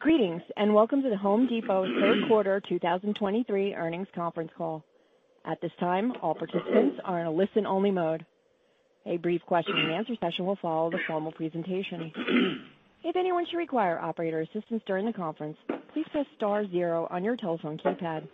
[0.00, 4.82] Greetings, and welcome to The Home Depot third quarter 2023 earnings conference call.
[5.44, 8.24] At this time, all participants are in a listen-only mode.
[9.04, 12.10] A brief question-and-answer session will follow the formal presentation.
[13.04, 15.58] If anyone should require operator assistance during the conference,
[15.92, 18.26] please press star zero on your telephone keypad.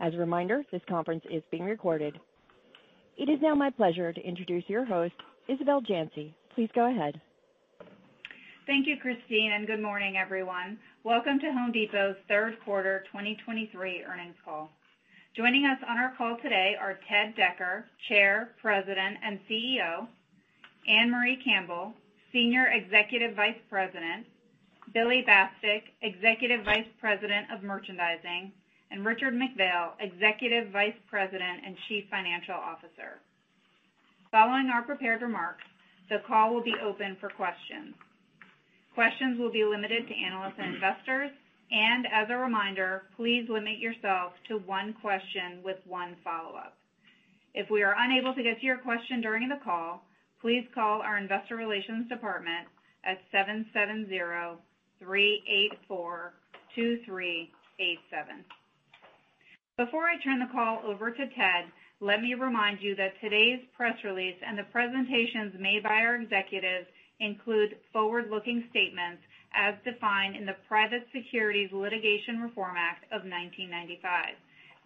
[0.00, 2.16] As a reminder, this conference is being recorded.
[3.18, 5.14] It is now my pleasure to introduce your host,
[5.48, 6.32] Isabel Janci.
[6.54, 7.20] Please go ahead.
[8.66, 10.76] Thank you, Christine, and good morning, everyone.
[11.04, 14.68] Welcome to Home Depot's third quarter 2023 earnings call.
[15.36, 20.08] Joining us on our call today are Ted Decker, Chair, President, and CEO,
[20.88, 21.94] Ann-Marie Campbell,
[22.32, 24.26] Senior Executive Vice President,
[24.92, 28.50] Billy Bastek, Executive Vice President of Merchandising,
[28.90, 33.20] and Richard McPhail, Executive Vice President and Chief Financial Officer.
[34.32, 35.62] Following our prepared remarks,
[36.10, 37.94] the call will be open for questions.
[38.96, 41.30] Questions will be limited to analysts and investors,
[41.70, 46.78] and as a reminder, please limit yourself to one question with one follow-up.
[47.52, 50.00] If we are unable to get to your question during the call,
[50.40, 52.68] please call our investor relations department
[53.04, 54.56] at 770-384-2387.
[59.76, 61.66] Before I turn the call over to Ted,
[62.00, 66.86] let me remind you that today's press release and the presentations made by our executives
[67.20, 69.22] include forward-looking statements
[69.54, 74.36] as defined in the Private Securities Litigation Reform Act of 1995.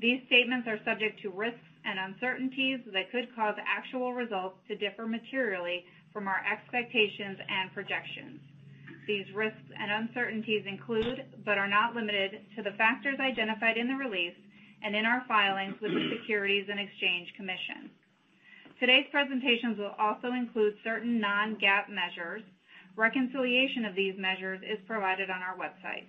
[0.01, 5.07] These statements are subject to risks and uncertainties that could cause actual results to differ
[5.07, 8.41] materially from our expectations and projections.
[9.07, 13.97] These risks and uncertainties include, but are not limited to, the factors identified in the
[13.97, 14.37] release
[14.83, 17.91] and in our filings with the Securities and Exchange Commission.
[18.81, 22.41] Today's presentations will also include certain non-GAAP measures.
[22.97, 26.09] Reconciliation of these measures is provided on our website.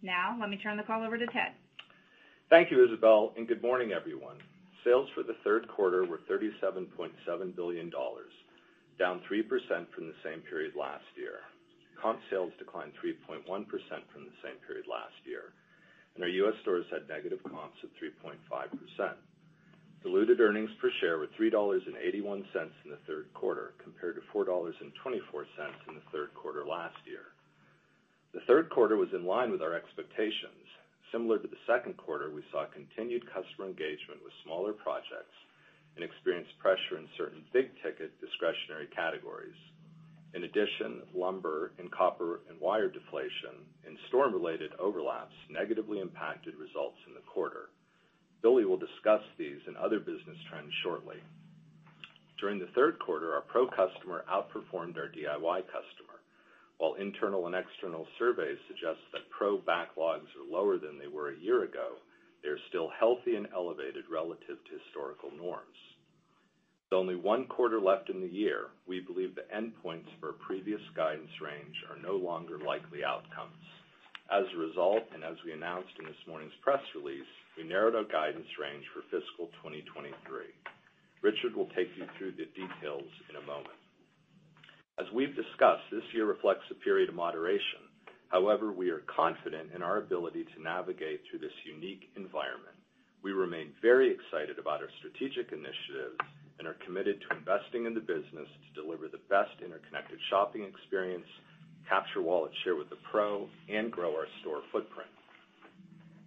[0.00, 1.52] Now, let me turn the call over to Ted.
[2.48, 4.40] Thank you, Isabel, and good morning, everyone.
[4.84, 6.88] Sales for the third quarter were $37.7
[7.54, 7.90] billion,
[8.98, 11.44] down 3% from the same period last year.
[12.00, 15.52] Comp sales declined 3.1% from the same period last year,
[16.14, 16.54] and our U.S.
[16.62, 19.12] stores had negative comps of 3.5%.
[20.02, 26.02] Diluted earnings per share were $3.81 in the third quarter, compared to $4.24 in the
[26.10, 27.30] third quarter last year.
[28.34, 30.66] The third quarter was in line with our expectations.
[31.12, 35.38] Similar to the second quarter, we saw continued customer engagement with smaller projects
[35.94, 39.58] and experienced pressure in certain big-ticket discretionary categories.
[40.34, 43.54] In addition, lumber and copper and wire deflation
[43.86, 47.68] and storm-related overlaps negatively impacted results in the quarter.
[48.42, 51.16] Billy will discuss these and other business trends shortly.
[52.38, 56.18] During the third quarter, our Pro customer outperformed our DIY customer.
[56.78, 61.38] While internal and external surveys suggest that Pro backlogs are lower than they were a
[61.38, 61.94] year ago,
[62.42, 65.78] they are still healthy and elevated relative to historical norms.
[66.90, 70.82] With only one quarter left in the year, we believe the endpoints for our previous
[70.96, 73.64] guidance range are no longer likely outcomes.
[74.30, 78.08] As a result, and as we announced in this morning's press release, we narrowed our
[78.08, 80.12] guidance range for fiscal 2023.
[81.20, 83.76] Richard will take you through the details in a moment.
[84.98, 87.84] As we've discussed, this year reflects a period of moderation.
[88.28, 92.76] However, we are confident in our ability to navigate through this unique environment.
[93.22, 96.18] We remain very excited about our strategic initiatives
[96.58, 101.28] and are committed to investing in the business to deliver the best interconnected shopping experience,
[101.88, 105.12] capture wallet share with the Pro, and grow our store footprint.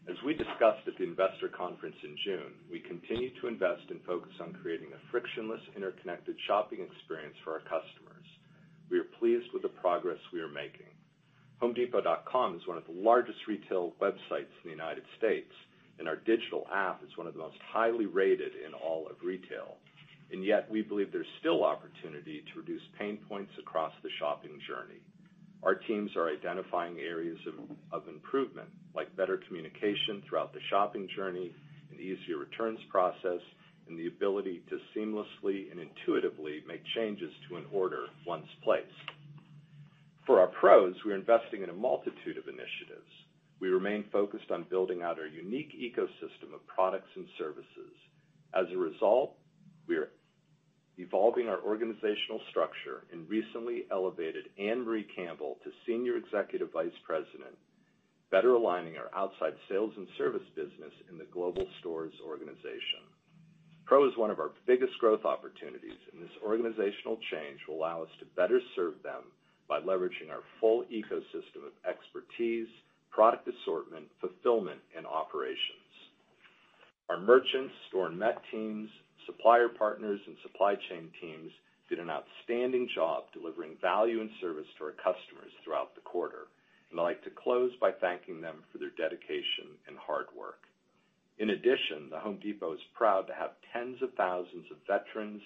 [0.07, 4.33] As we discussed at the investor conference in June, we continue to invest and focus
[4.39, 8.27] on creating a frictionless, interconnected shopping experience for our customers.
[8.91, 10.93] We are pleased with the progress we are making.
[11.59, 15.49] HomeDepot.com is one of the largest retail websites in the United States,
[15.97, 19.77] and our digital app is one of the most highly rated in all of retail.
[20.31, 25.01] And Yet, we believe there's still opportunity to reduce pain points across the shopping journey.
[25.65, 27.39] Our teams are identifying areas
[27.91, 31.51] of improvement, like better communication throughout the shopping journey,
[31.91, 33.41] an easier returns process,
[33.87, 38.85] and the ability to seamlessly and intuitively make changes to an order once placed.
[40.25, 43.09] For our Pros, we're investing in a multitude of initiatives.
[43.59, 47.93] We remain focused on building out our unique ecosystem of products and services.
[48.53, 49.34] As a result,
[49.87, 50.09] we are
[50.97, 57.57] evolving our organizational structure and recently elevated Ann-Marie Campbell to Senior Executive Vice President,
[58.31, 63.03] better aligning our outside sales and service business in the global stores organization.
[63.85, 68.09] Pro is one of our biggest growth opportunities, and this organizational change will allow us
[68.19, 69.23] to better serve them
[69.69, 72.67] by leveraging our full ecosystem of expertise,
[73.11, 75.85] product assortment, fulfillment, and operations.
[77.09, 78.89] Our merchants, store and MET teams,
[79.25, 81.51] supplier partners, and supply chain teams
[81.89, 86.47] did an outstanding job delivering value and service to our customers throughout the quarter,
[86.91, 90.66] and I'd like to close by thanking them for their dedication and hard work.
[91.37, 95.41] In addition, The Home Depot is proud to have tens of thousands of veterans,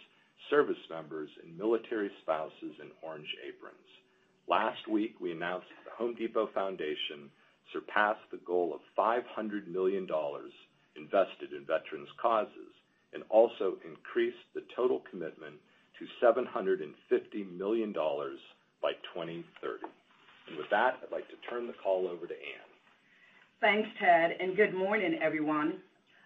[0.50, 3.90] service members, and military spouses in orange aprons.
[4.48, 7.30] Last week, we announced The Home Depot Foundation
[7.74, 10.08] surpassed the goal of $500 million
[10.96, 12.69] invested in veterans causes
[13.14, 15.56] and also increased the total commitment
[16.00, 19.84] to $750 million by 2030.
[20.58, 22.70] With that, I'd like to turn the call over to Ann.
[23.62, 25.80] Thanks, Ted, and good morning, everyone.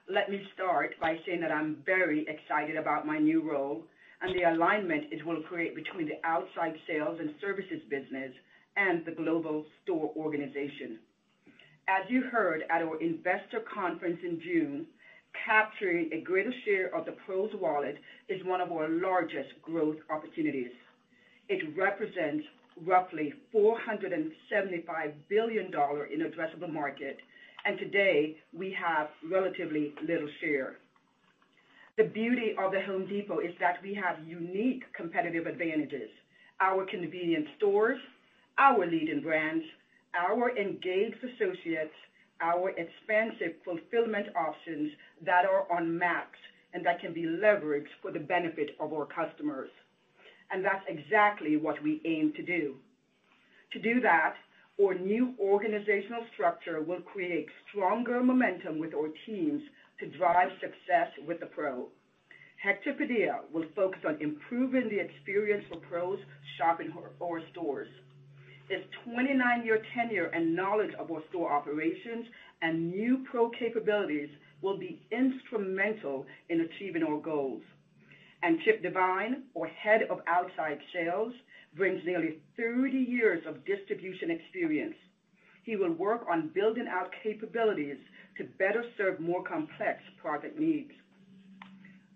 [0.10, 3.82] Let me start by saying that I'm very excited about my new role
[4.22, 8.32] and the alignment it will create between the outside sales and services business
[8.78, 11.00] and the global store organization.
[11.88, 14.86] As you heard at our investor conference in June,
[15.46, 17.98] capturing a greater share of the Pro's wallet
[18.30, 20.72] is one of our largest growth opportunities.
[21.50, 22.46] It represents
[22.86, 27.18] roughly $475 billion in addressable market,
[27.66, 30.78] and today we have relatively little share.
[31.98, 36.10] The beauty of The Home Depot is that we have unique competitive advantages.
[36.60, 38.00] Our convenient stores,
[38.58, 39.64] our leading brands,
[40.16, 41.94] our engaged associates,
[42.42, 44.92] our expansive fulfillment options
[45.26, 46.36] that are unmatched
[46.74, 49.70] and that can be leveraged for the benefit of our customers.
[50.52, 52.76] And that's exactly what we aim to do.
[53.74, 54.36] To do that,
[54.82, 59.62] our new organizational structure will create stronger momentum with our teams
[60.00, 61.88] to drive success with the Pro.
[62.62, 66.20] Hector Padilla will focus on improving the experience for Pros
[66.58, 67.90] shopping our stores.
[68.70, 72.26] His 29-year tenure and knowledge of our store operations
[72.62, 74.30] and new Pro capabilities
[74.64, 77.62] will be instrumental in achieving our goals.
[78.42, 81.34] And Chip Devine, our Head of Outside Sales,
[81.76, 84.96] brings nearly 30 years of distribution experience.
[85.64, 87.98] He will work on building out capabilities
[88.38, 90.92] to better serve more complex product needs.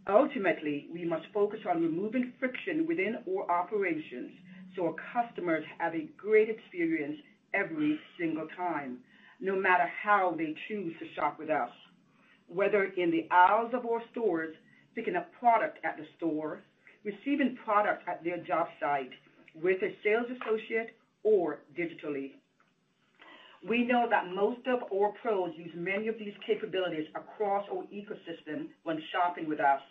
[0.09, 4.31] Ultimately, we must focus on removing friction within our operations
[4.75, 7.17] so our customers have a great experience
[7.53, 8.99] every single time,
[9.39, 11.69] no matter how they choose to shop with us.
[12.47, 14.55] Whether in the aisles of our stores,
[14.95, 16.63] picking up product at the store,
[17.03, 19.11] receiving product at their job site
[19.55, 22.33] with a sales associate or digitally.
[23.67, 28.67] We know that most of our Pros use many of these capabilities across our ecosystem
[28.83, 29.81] when shopping with us.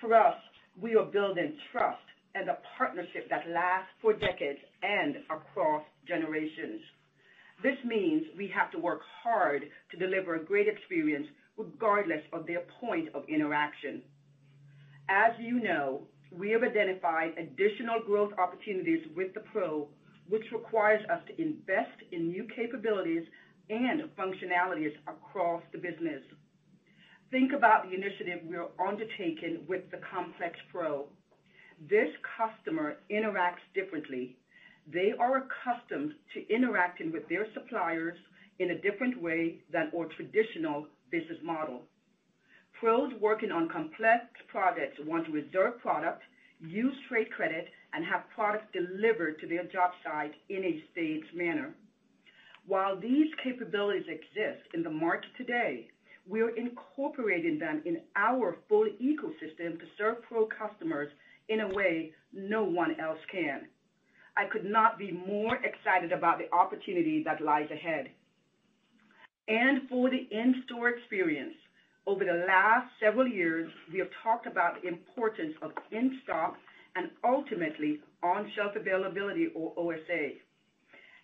[0.00, 0.36] For us,
[0.80, 2.02] we are building trust
[2.34, 6.80] and a partnership that lasts for decades and across generations.
[7.62, 12.62] This means we have to work hard to deliver a great experience regardless of their
[12.80, 14.02] point of interaction.
[15.08, 19.88] As you know, we have identified additional growth opportunities with the Pro,
[20.28, 23.22] which requires us to invest in new capabilities
[23.70, 26.22] and functionalities across the business.
[27.30, 31.06] Think about the initiative we are undertaking with the complex Pro.
[31.88, 34.36] This customer interacts differently.
[34.92, 38.16] They are accustomed to interacting with their suppliers
[38.58, 41.82] in a different way than our traditional business model.
[42.78, 46.22] Pros working on complex projects want to reserve product,
[46.60, 51.74] use trade credit, and have product delivered to their job site in a staged manner.
[52.66, 55.88] While these capabilities exist in the market today,
[56.28, 61.08] we are incorporating them in our full ecosystem to serve Pro customers
[61.48, 63.68] in a way no one else can.
[64.36, 68.10] I could not be more excited about the opportunity that lies ahead.
[69.48, 71.54] And for the in-store experience,
[72.06, 76.56] over the last several years, we have talked about the importance of in-stock
[76.96, 80.38] and ultimately on-shelf availability or OSA.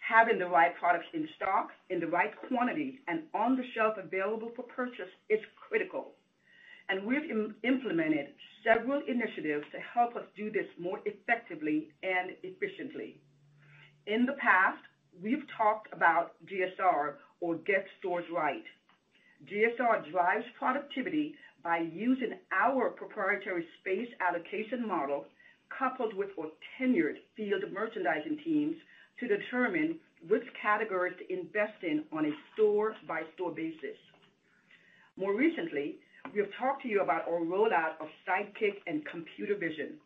[0.06, 4.50] Having the right products in stock, in the right quantity, and on the shelf available
[4.54, 6.12] for purchase is critical.
[6.88, 7.30] And we've
[7.62, 13.20] implemented several initiatives to help us do this more effectively and efficiently.
[14.06, 14.82] In the past,
[15.22, 18.64] we've talked about GSR or Get Stores Right.
[19.50, 25.26] GSR drives productivity by using our proprietary space allocation model,
[25.76, 26.46] coupled with our
[26.80, 28.76] tenured field merchandising teams
[29.20, 33.98] to determine which categories to invest in on a store-by-store basis.
[35.16, 35.96] More recently,
[36.32, 39.98] we have talked to you about our rollout of Sidekick and computer vision.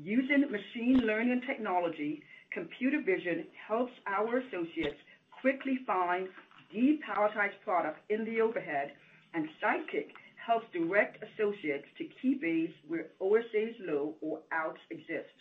[0.00, 4.96] Using machine learning technology, Computer vision helps our associates
[5.40, 6.28] quickly find
[6.74, 8.92] depalletized product in the overhead,
[9.34, 10.08] and Sidekick
[10.44, 15.34] helps direct associates to key bays where OSA's low or outs exist.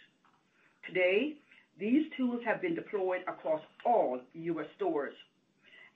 [0.85, 1.35] Today,
[1.79, 4.65] these tools have been deployed across all U.S.
[4.75, 5.13] stores,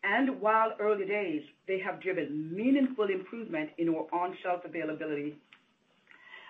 [0.04, 5.38] and while early days, they have driven meaningful improvement in our on-shelf availability.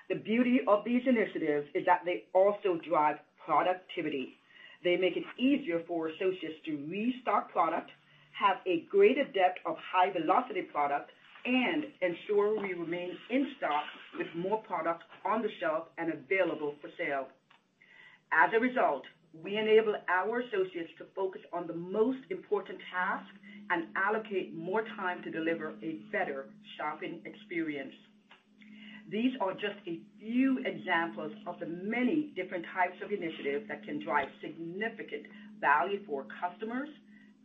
[0.10, 4.38] The beauty of these initiatives is that they also drive productivity.
[4.84, 7.92] They make it easier for associates to restock product,
[8.38, 11.12] have a greater depth of high-velocity product,
[11.44, 13.84] and ensure we remain in stock
[14.18, 17.28] with more product on the shelf and available for sale.
[18.32, 19.04] As a result,
[19.44, 23.32] we enable our associates to focus on the most important tasks
[23.72, 26.46] and allocate more time to deliver a better
[26.78, 27.94] shopping experience.
[29.10, 34.04] These are just a few examples of the many different types of initiatives that can
[34.04, 35.26] drive significant
[35.60, 36.90] value for customers,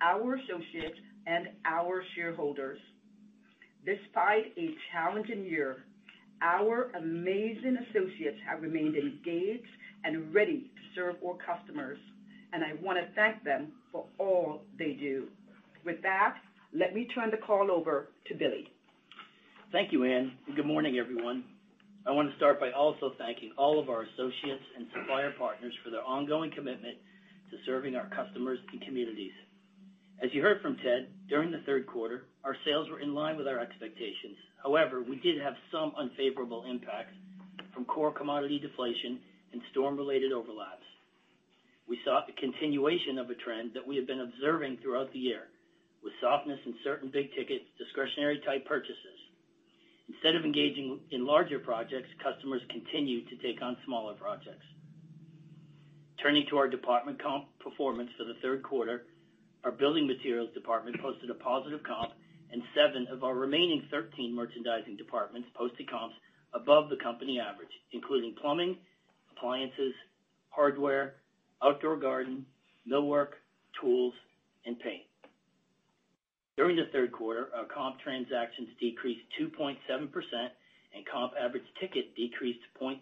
[0.02, 2.78] our associates, and our shareholders.
[3.84, 5.84] Despite a challenging year,
[6.42, 9.66] our amazing associates have remained engaged
[10.04, 11.98] and ready to serve our customers,
[12.52, 15.28] and I want to thank them for all they do.
[15.84, 16.36] With that,
[16.72, 18.68] let me turn the call over to Billy.
[19.72, 21.44] Thank you, Ann, and good morning, everyone.
[22.06, 25.90] I want to start by also thanking all of our associates and supplier partners for
[25.90, 26.98] their ongoing commitment
[27.50, 29.32] to serving our customers and communities.
[30.22, 33.46] As you heard from Ted, during the third quarter, our sales were in line with
[33.46, 34.38] our expectations.
[34.62, 37.12] However, we did have some unfavorable impacts
[37.74, 39.20] from core commodity deflation
[39.52, 40.86] and storm-related overlaps.
[41.86, 45.48] We saw a continuation of a trend that we have been observing throughout the year,
[46.02, 49.20] with softness in certain big-ticket discretionary-type purchases.
[50.08, 54.64] Instead of engaging in larger projects, customers continued to take on smaller projects.
[56.22, 59.04] Turning to our department comp performance for the third quarter,
[59.66, 62.12] our building materials department posted a positive comp,
[62.52, 66.14] and seven of our remaining 13 merchandising departments posted comps
[66.54, 68.78] above the company average, including plumbing,
[69.32, 69.92] appliances,
[70.50, 71.14] hardware,
[71.64, 72.46] outdoor garden,
[72.88, 73.42] millwork,
[73.80, 74.14] tools,
[74.66, 75.02] and paint.
[76.56, 79.76] During the third quarter, our comp transactions decreased 2.7%,
[80.94, 83.00] and comp average ticket decreased 0.3%.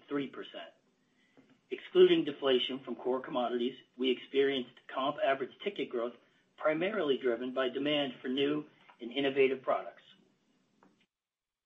[1.71, 6.14] Excluding deflation from core commodities, we experienced comp average ticket growth
[6.57, 8.65] primarily driven by demand for new
[9.01, 10.03] and innovative products.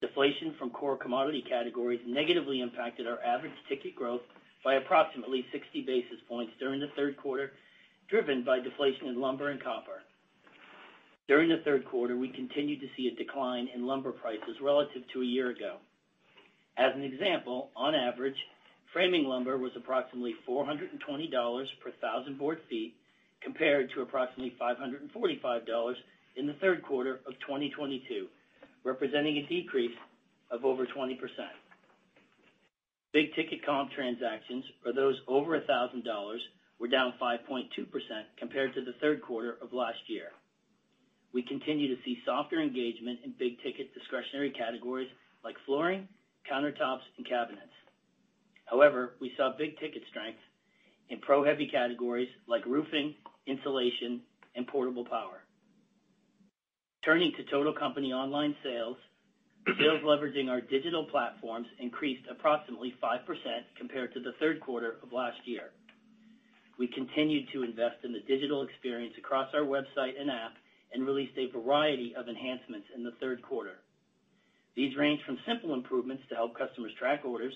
[0.00, 4.22] Deflation from core commodity categories negatively impacted our average ticket growth
[4.64, 7.52] by approximately 60 basis points during the third quarter,
[8.08, 10.02] driven by deflation in lumber and copper.
[11.26, 15.22] During the third quarter, we continued to see a decline in lumber prices relative to
[15.22, 15.76] a year ago.
[16.78, 18.36] As an example, on average,
[18.92, 22.94] framing lumber was approximately $420 per thousand board feet
[23.42, 25.94] compared to approximately $545
[26.36, 28.26] in the third quarter of 2022,
[28.84, 29.96] representing a decrease
[30.50, 31.18] of over 20%.
[33.12, 36.38] Big-ticket comp transactions, or those over $1,000,
[36.78, 37.68] were down 5.2%
[38.38, 40.28] compared to the third quarter of last year.
[41.32, 45.08] We continue to see softer engagement in big-ticket discretionary categories
[45.44, 46.08] like flooring,
[46.50, 47.72] countertops, and cabinets.
[48.64, 50.38] However, we saw big-ticket strength
[51.10, 53.14] in pro-heavy categories like roofing,
[53.46, 54.20] insulation,
[54.54, 55.44] and portable power.
[57.04, 58.96] Turning to total company online sales,
[59.78, 63.18] sales leveraging our digital platforms increased approximately 5%
[63.78, 65.70] compared to the third quarter of last year.
[66.78, 70.54] We continued to invest in the digital experience across our website and app
[70.92, 73.80] and released a variety of enhancements in the third quarter.
[74.76, 77.54] These range from simple improvements to help customers track orders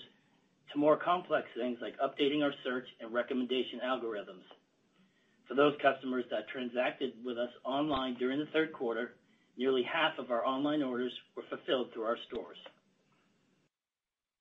[0.71, 4.45] to more complex things like updating our search and recommendation algorithms.
[5.47, 9.15] For those customers that transacted with us online during the third quarter,
[9.57, 12.57] nearly half of our online orders were fulfilled through our stores.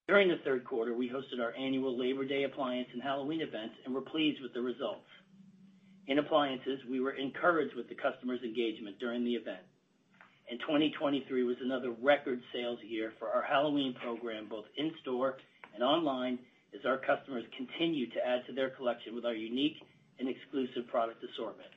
[0.09, 3.95] During the third quarter, we hosted our annual Labor Day appliance and Halloween events and
[3.95, 5.07] were pleased with the results.
[6.09, 9.63] In appliances, we were encouraged with the customers' engagement during the event.
[10.51, 15.39] and 2023 was another record sales year for our Halloween program, both in-store
[15.75, 16.39] and online,
[16.75, 19.77] as our customers continue to add to their collection with our unique
[20.19, 21.69] and exclusive product assortment.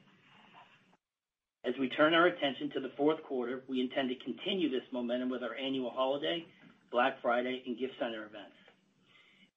[1.66, 5.30] As we turn our attention to the fourth quarter, we intend to continue this momentum
[5.30, 6.46] with our annual holiday,
[6.92, 8.56] Black Friday, and gift center events.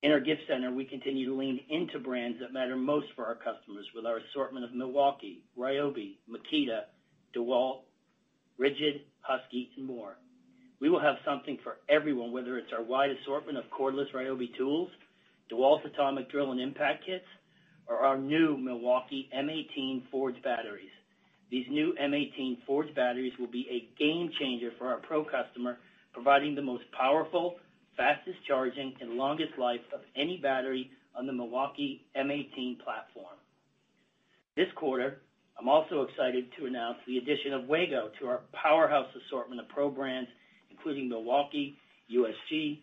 [0.03, 3.35] In our gift center, we continue to lean into brands that matter most for our
[3.35, 6.83] customers with our assortment of Milwaukee, Ryobi, Makita,
[7.37, 7.81] DeWalt,
[8.59, 10.17] RIDGID, Husky, and more.
[10.81, 14.91] We will have something for everyone, whether it's our wide assortment of cordless Ryobi tools,
[15.51, 17.25] DeWalt Atomic Drill and Impact Kits,
[17.89, 20.91] or our new Milwaukee M18 FORGE batteries.
[21.51, 25.79] These new M18 FORGE batteries will be a game changer for our pro customer,
[26.13, 27.57] providing the most powerful,
[27.97, 33.35] fastest charging, and longest life of any battery on the Milwaukee M18 platform.
[34.57, 35.23] This quarter,
[35.59, 39.91] I'm also excited to announce the addition of Wago to our powerhouse assortment of pro
[39.91, 40.29] brands,
[40.89, 41.77] including Milwaukee,
[42.11, 42.81] USG,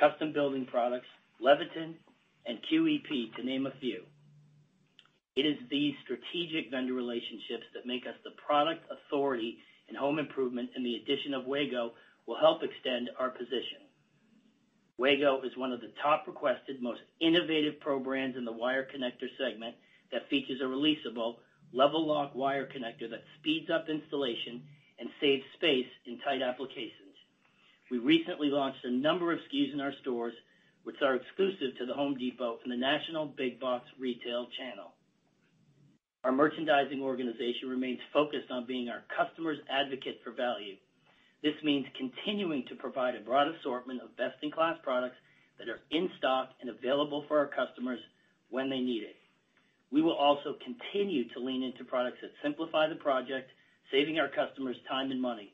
[0.00, 1.06] Custom Building Products,
[1.38, 1.96] Leviton,
[2.46, 4.04] and QEP, to name a few.
[5.36, 9.58] It is these strategic vendor relationships that make us the product authority
[9.90, 11.92] in home improvement, and the addition of Wago
[12.26, 13.84] will help extend our position.
[14.96, 19.28] Wago is one of the top requested, most innovative pro brands in the wire connector
[19.36, 19.74] segment
[20.10, 21.36] that features a releasable
[21.74, 24.62] lever lock wire connector that speeds up installation
[24.98, 27.01] and saves space in tight applications.
[27.92, 30.32] We recently launched a number of SKUs in our stores,
[30.84, 34.94] which are exclusive to The Home Depot and the national big box retail channel.
[36.24, 40.76] Our merchandising organization remains focused on being our customer's advocate for value.
[41.42, 45.16] This means continuing to provide a broad assortment of best-in-class products
[45.58, 48.00] that are in stock and available for our customers
[48.48, 49.16] when they need it.
[49.90, 53.50] We will also continue to lean into products that simplify the project,
[53.90, 55.52] saving our customers time and money.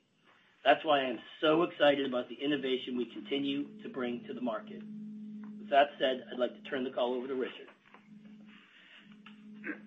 [0.65, 4.41] That's why I am so excited about the innovation we continue to bring to the
[4.41, 4.83] market.
[5.59, 7.69] With that said, I'd like to turn the call over to Richard.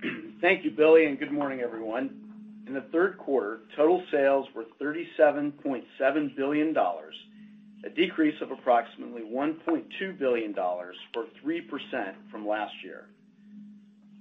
[0.42, 2.22] Thank you, Billy, and good morning, everyone.
[2.68, 10.58] In the third quarter, total sales were $37.7 billion, a decrease of approximately $1.2 billion,
[10.58, 13.08] or 3% from last year.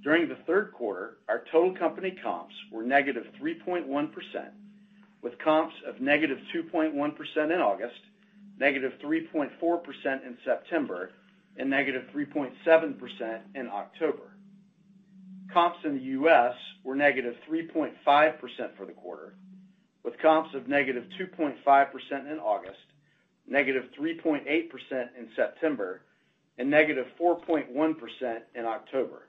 [0.02, 4.12] During the third quarter, our total company comps were negative -3.1,
[5.22, 8.00] with comps of -2.1% in August,
[8.58, 11.10] -3.4% in September,
[11.56, 14.36] and -3.7% in October.
[15.52, 16.54] Comps in the U.S.
[16.84, 19.34] were -3.5% for the quarter,
[20.04, 22.78] with comps of -2.5% in August,
[23.50, 26.02] -3.8% in September,
[26.58, 29.26] and -4.1% in October.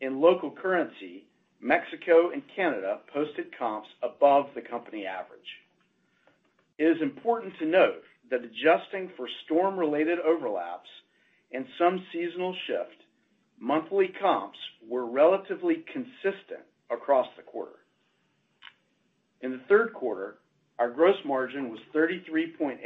[0.00, 1.27] In local currency,
[1.60, 5.40] Mexico and Canada posted comps above the company average.
[6.78, 10.88] It is important to note that adjusting for storm-related overlaps
[11.52, 13.02] and some seasonal shift,
[13.58, 17.78] monthly comps were relatively consistent across the quarter.
[19.40, 20.38] In the third quarter,
[20.78, 22.78] our gross margin was 33.8%,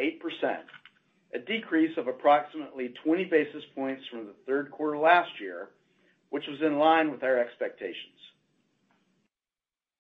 [1.35, 5.69] a decrease of approximately 20 basis points from the third quarter last year,
[6.31, 8.22] which was in line with our expectations.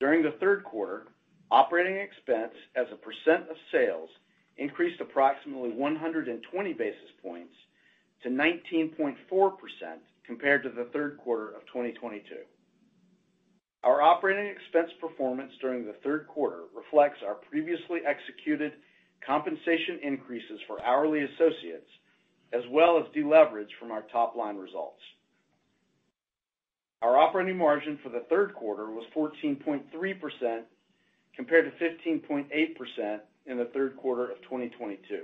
[0.02, 1.06] During the third quarter,
[1.52, 4.10] operating expense as a percent of sales
[4.56, 7.54] increased approximately 120 basis points
[8.24, 9.14] to 19.4%
[10.26, 12.34] compared to the third quarter of 2022.
[13.84, 18.72] Our operating expense performance during the third quarter reflects our previously executed
[19.24, 21.90] compensation increases for hourly associates,
[22.52, 25.00] as well as deleverage from our top-line results.
[27.02, 30.62] Our operating margin for the third quarter was 14.3%,
[31.34, 35.22] compared to 15.8% in the third quarter of 2022.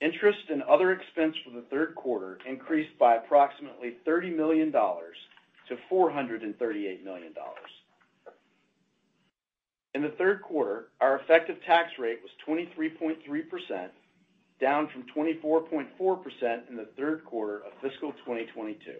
[0.00, 7.04] Interest and other expense for the third quarter increased by approximately $30 million to $438
[7.04, 7.34] million.
[9.94, 13.88] In the third quarter, our effective tax rate was 23.3%,
[14.60, 18.92] down from 24.4% in the third quarter of fiscal 2022.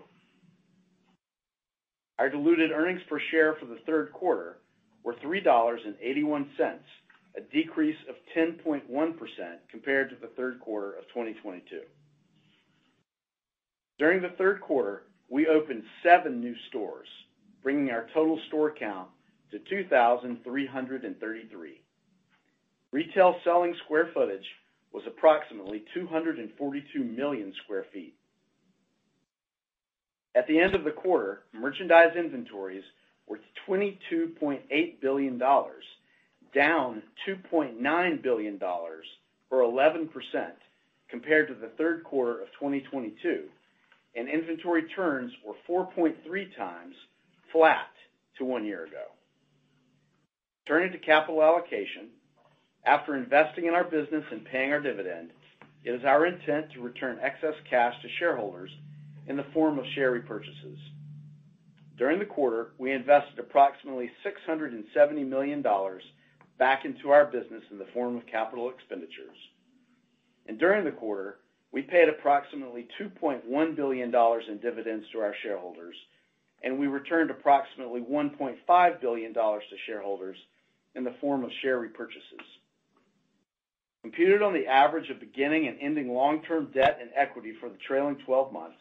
[2.18, 4.58] Our diluted earnings per share for the third quarter
[5.04, 6.48] were $3.81,
[7.36, 8.82] a decrease of 10.1%
[9.70, 11.82] compared to the third quarter of 2022.
[13.98, 17.06] During the third quarter, we opened seven new stores,
[17.62, 19.08] bringing our total store count
[19.50, 21.82] to 2,333.
[22.90, 24.46] Retail selling square footage
[24.92, 28.12] was approximately 242 million sq ft.
[30.38, 32.84] At the end of the quarter, merchandise inventories
[33.26, 40.08] were $22.8 billion, down $2.9 billion, or 11%,
[41.10, 43.46] compared to the third quarter of 2022,
[44.14, 46.14] and inventory turns were 4.3
[46.56, 46.94] times,
[47.50, 47.90] flat
[48.38, 49.06] to one year ago.
[50.68, 52.10] Turning to capital allocation,
[52.84, 55.30] after investing in our business and paying our dividend,
[55.82, 58.70] it is our intent to return excess cash to shareholders
[59.28, 60.78] in the form of share repurchases.
[61.96, 65.64] During the quarter, we invested approximately $670 million
[66.58, 69.36] back into our business in the form of capital expenditures.
[70.46, 71.38] And during the quarter,
[71.72, 75.96] we paid approximately $2.1 billion in dividends to our shareholders,
[76.62, 80.38] and we returned approximately $1.5 billion to shareholders
[80.94, 82.46] in the form of share repurchases.
[84.02, 88.16] Computed on the average of beginning and ending long-term debt and equity for the trailing
[88.24, 88.78] 12 months,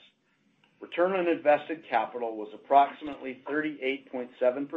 [0.82, 4.70] return on invested capital was approximately 38.7%,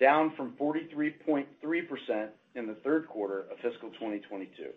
[0.00, 4.70] down from 43.3% in the third quarter of fiscal 2022.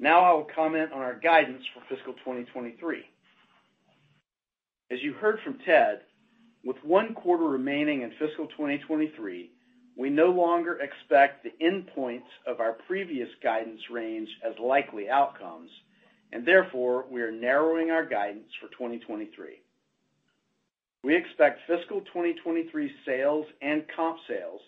[0.00, 3.04] Now I will comment on our guidance for fiscal 2023.
[4.90, 6.00] As you heard from Ted,
[6.64, 9.50] with one quarter remaining in fiscal 2023,
[9.96, 15.70] we no longer expect the endpoints of our previous guidance range as likely outcomes,
[16.34, 19.62] and therefore, we are narrowing our guidance for 2023.
[21.04, 24.60] We expect fiscal 2023 sales and comp sales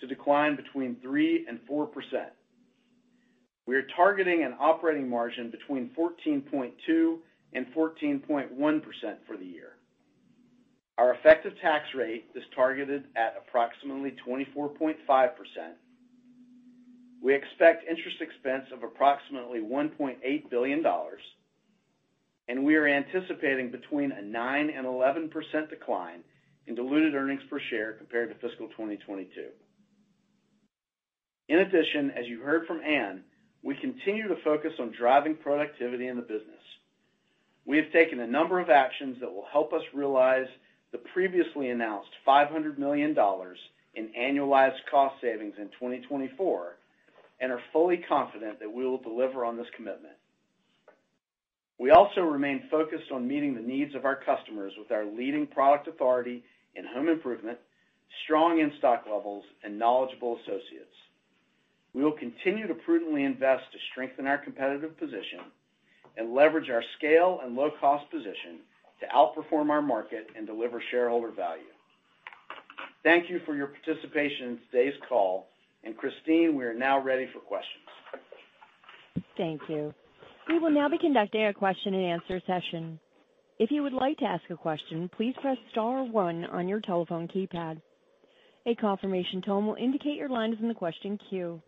[0.00, 1.88] to decline between 3 and 4%.
[3.66, 7.18] We are targeting an operating margin between 14.2
[7.52, 8.82] and 14.1%
[9.26, 9.76] for the year.
[10.96, 14.96] Our effective tax rate is targeted at approximately 24.5%.
[17.22, 20.84] We expect interest expense of approximately $1.8 billion,
[22.48, 26.24] and we are anticipating between a 9 and 11% decline
[26.66, 29.28] in diluted earnings per share compared to fiscal 2022.
[31.48, 33.22] In addition, as you heard from Ann,
[33.62, 36.48] we continue to focus on driving productivity in the business.
[37.64, 40.48] We have taken a number of actions that will help us realize
[40.90, 43.16] the previously announced $500 million
[43.94, 46.78] in annualized cost savings in 2024
[47.42, 50.14] and are fully confident that we will deliver on this commitment.
[51.78, 55.88] We also remain focused on meeting the needs of our customers with our leading product
[55.88, 56.44] authority
[56.76, 57.58] in home improvement,
[58.24, 60.94] strong in-stock levels, and knowledgeable associates.
[61.92, 65.40] We will continue to prudently invest to strengthen our competitive position
[66.16, 68.60] and leverage our scale and low-cost position
[69.00, 71.64] to outperform our market and deliver shareholder value.
[73.02, 75.48] Thank you for your participation in today's call.
[75.98, 77.84] Christine, we are now ready for questions.
[79.36, 79.94] Thank you.
[80.48, 82.98] We will now be conducting a question-and-answer session.
[83.58, 87.28] If you would like to ask a question, please press star one on your telephone
[87.28, 87.80] keypad.
[88.66, 91.60] A confirmation tone will indicate your line is in the question queue.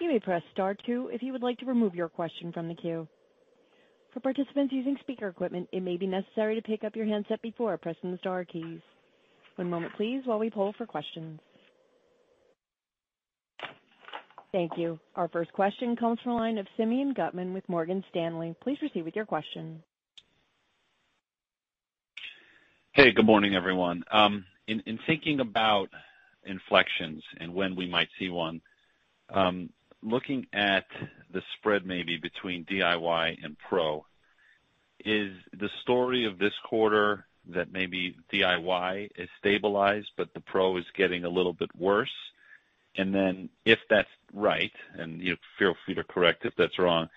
[0.00, 2.74] You may press star two if you would like to remove your question from the
[2.74, 3.06] queue.
[4.12, 7.76] For participants using speaker equipment, it may be necessary to pick up your handset before
[7.78, 8.80] pressing the star keys.
[9.56, 11.40] One moment please while we poll for questions.
[14.54, 15.00] Thank you.
[15.16, 18.54] Our first question comes from the line of Simeon Gutman with Morgan Stanley.
[18.62, 19.82] Please proceed with your question.
[22.92, 24.04] Hey, good morning, everyone.
[24.12, 25.88] Um, in thinking about
[26.44, 28.60] inflections and when we might see one,
[29.30, 29.70] um,
[30.04, 30.86] looking at
[31.32, 34.06] the spread maybe between DIY and pro,
[35.04, 40.84] is the story of this quarter that maybe DIY is stabilized, but the pro is
[40.96, 42.14] getting a little bit worse?
[42.96, 47.08] And then if that's right, and you feel free to correct if that's wrong,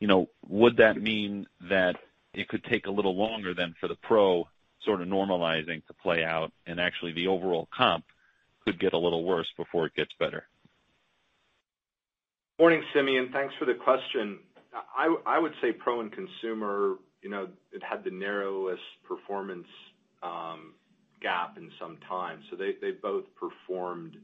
[0.00, 1.96] you know, would that mean that
[2.34, 4.48] it could take a little longer than for the pro
[4.84, 8.04] sort of normalizing to play out and actually the overall comp
[8.64, 10.46] could get a little worse before it gets better?
[12.58, 13.30] Morning, Simeon.
[13.32, 14.38] Thanks for the question.
[14.96, 19.66] I would say pro and consumer, you know, it had the narrowest performance
[20.22, 20.74] um
[21.20, 22.40] gap in some time.
[22.50, 24.16] So they they both performed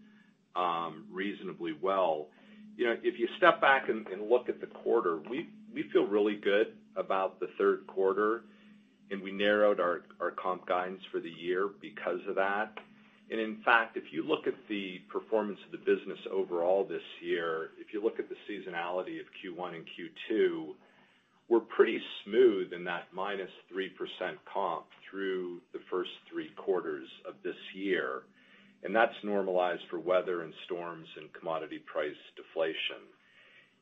[0.56, 2.28] Um, reasonably well.
[2.76, 5.48] You know, if you step back and look at the quarter, we
[5.92, 8.44] feel really good about the third quarter,
[9.10, 10.02] and we narrowed our
[10.36, 12.78] comp guidance for the year because of that.
[13.30, 17.70] And in fact, if you look at the performance of the business overall this year,
[17.80, 20.74] if you look at the seasonality of Q1 and Q2,
[21.48, 28.22] we're pretty smooth in that -3% comp through the first three quarters of this year,
[28.84, 33.02] and that's normalized for weather and storms and commodity price deflation.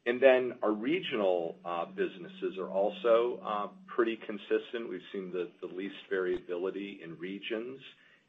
[0.06, 4.88] And then our regional uh, businesses are also uh, pretty consistent.
[4.88, 7.80] We've seen the least variability in regions.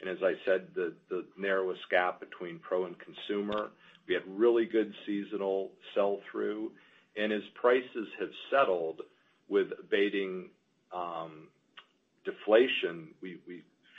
[0.02, 3.70] And as I said, the narrowest gap between pro and consumer.
[4.08, 6.72] We had really good seasonal sell-through.
[7.16, 9.02] And as prices have settled
[9.48, 10.50] with abating
[10.94, 11.48] um,
[12.26, 13.40] deflation, we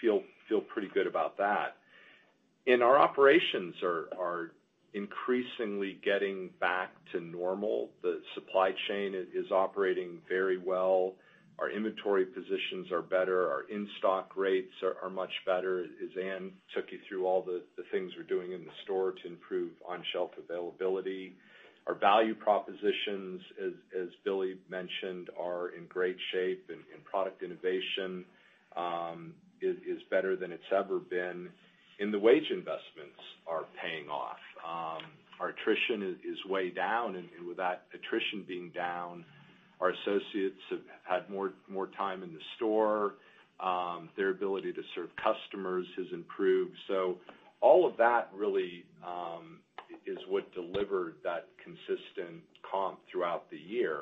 [0.01, 1.77] feel feel pretty good about that.
[2.67, 4.53] Our operations are
[4.95, 7.91] increasingly getting back to normal.
[8.03, 11.15] The supply chain is operating very well.
[11.59, 13.49] Our inventory positions are better.
[13.51, 18.25] Our in-stock rates are much better, as Ann took you through all the things we're
[18.25, 21.37] doing in the store to improve on-shelf availability.
[21.87, 28.25] Our value propositions, as Billy mentioned, are in great shape, and product innovation
[28.77, 31.51] um, is better than it's ever been.
[32.01, 34.43] In the wage investments are paying off.
[34.67, 35.05] Um,
[35.41, 39.25] our attrition is way down, and with that attrition being down,
[39.81, 43.15] our associates have had more time in the store.
[43.61, 46.75] Um, their ability to serve customers has improved.
[46.89, 47.19] So
[47.61, 49.61] all of that really um,
[50.07, 53.99] is what delivered that consistent comp throughout the year.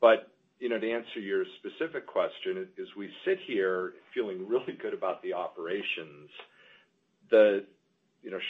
[0.00, 4.94] But you know, to answer your specific question, as we sit here feeling really good
[4.94, 6.30] about the operations,
[7.30, 7.64] the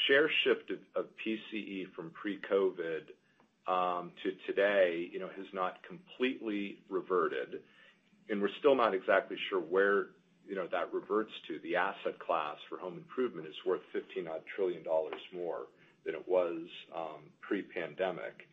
[0.09, 3.13] share shift of PCE from pre-COVID
[3.69, 7.61] um, to today has not completely reverted,
[8.31, 10.07] and we're still not exactly sure where
[10.73, 11.59] that reverts to.
[11.63, 14.83] The asset class for home improvement is worth $15 odd trillion
[15.35, 15.67] more
[16.05, 16.59] than it was
[16.95, 18.49] um, pre-pandemic.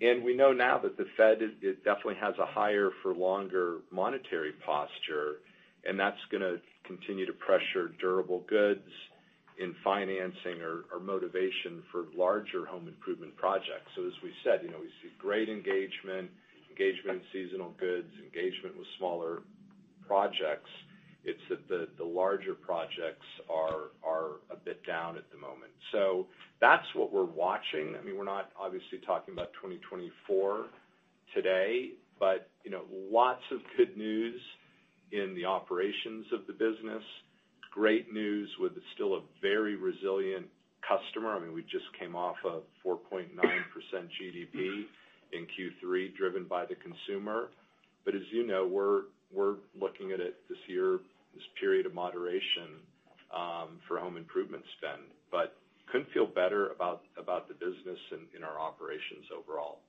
[0.00, 1.38] And we know now that the Fed
[1.84, 5.36] definitely has a higher for longer monetary posture,
[5.84, 8.88] and that's going to continue to pressure durable goods
[9.58, 13.88] in financing or motivation for larger home improvement projects.
[13.96, 16.30] So as we said, you know, we see great engagement
[16.70, 19.42] engagement in seasonal goods, engagement with smaller
[20.06, 20.68] projects.
[21.24, 25.72] It's that the larger projects are are a bit down at the moment.
[25.90, 26.26] So
[26.60, 27.96] that's what we're watching.
[28.00, 30.66] I mean we're not obviously talking about 2024
[31.34, 31.90] today,
[32.20, 34.40] but you know, lots of good news
[35.10, 37.02] in the operations of the business.
[37.76, 40.46] Great news with still a very resilient
[40.80, 41.36] customer.
[41.36, 44.84] I mean, we just came off a 4.9% GDP
[45.34, 47.50] in Q3 driven by the consumer.
[48.06, 51.00] But as you know, we're we're looking at it this year,
[51.34, 52.80] this period of moderation
[53.34, 55.02] um, for home improvement spend.
[55.30, 55.54] But
[55.92, 59.80] couldn't feel better about about the business and our operations overall.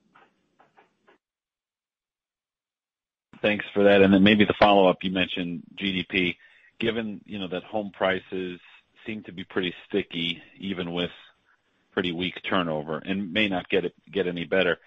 [3.40, 4.02] Thanks for that.
[4.02, 6.36] And then maybe the follow-up, you mentioned GDP.
[6.80, 8.60] Given that home prices
[9.06, 11.10] seem to be pretty sticky, even with
[11.92, 14.78] pretty weak turnover, and may not get get any better,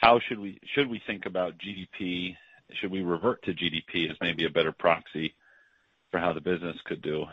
[0.00, 2.36] how should we think about GDP?
[2.80, 5.34] Should we revert to GDP as maybe a better proxy
[6.10, 7.24] for how the business could do?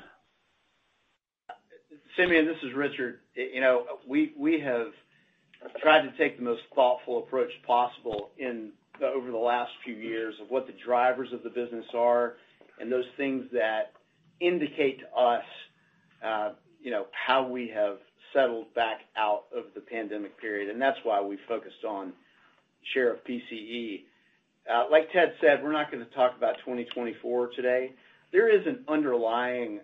[2.15, 3.21] Simeon, this is Richard.
[3.33, 4.87] You know, we have
[5.81, 8.29] tried to take the most thoughtful approach possible
[9.01, 12.35] over the last few years of what the drivers of the business are
[12.79, 13.93] and those things that
[14.39, 15.43] indicate to us
[16.23, 17.97] uh you know how we have
[18.33, 20.69] settled back out of the pandemic period.
[20.69, 22.13] And that's why we focused on
[22.93, 24.01] share of PCE.
[24.91, 27.93] Like Ted said, we're not going to talk about 2024 today.
[28.31, 29.79] There is an underlying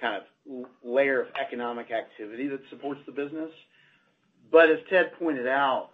[0.00, 3.50] kind of layer of economic activity that supports the business.
[4.50, 5.90] But as Ted pointed out,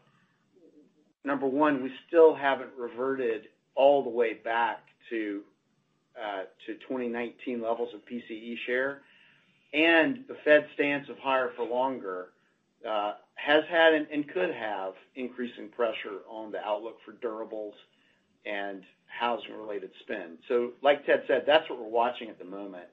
[1.24, 5.42] number one, we still haven't reverted all the way back to
[6.66, 9.02] 2019 levels of PCE share.
[9.72, 12.28] And the Fed stance of higher for longer
[12.88, 17.72] uh has had and could have increasing pressure on the outlook for durables
[18.46, 20.38] and housing-related spend.
[20.48, 22.86] So like Ted said, that's what we're watching at the moment.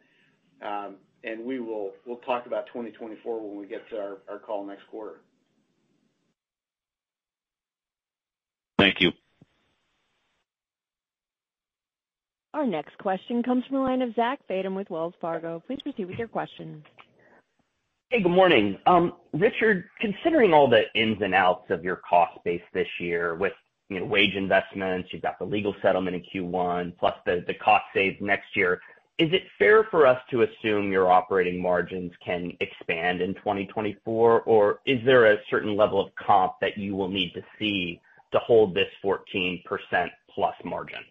[0.62, 4.88] Um and we will we'll talk about 2024 when we get to our call next
[4.90, 5.20] quarter.
[8.80, 9.12] Thank you.
[12.54, 15.64] Our next question comes from the line of Zach Fadem with Wells Fargo.
[15.66, 16.84] Please proceed with your question.
[18.10, 18.78] Hey, good morning.
[18.88, 23.54] Um, Richard, considering all the ins and outs of your cost base this year with
[23.88, 28.18] you know, wage investments, you've got the legal settlement in Q1, plus the cost saves
[28.20, 28.82] next year,
[29.18, 34.42] is it fair for us to assume your operating margins can expand in 2024?
[34.42, 38.02] Or is there a certain level of comp that you will need to see
[38.34, 39.64] to hold this 14%
[40.34, 41.04] plus margin?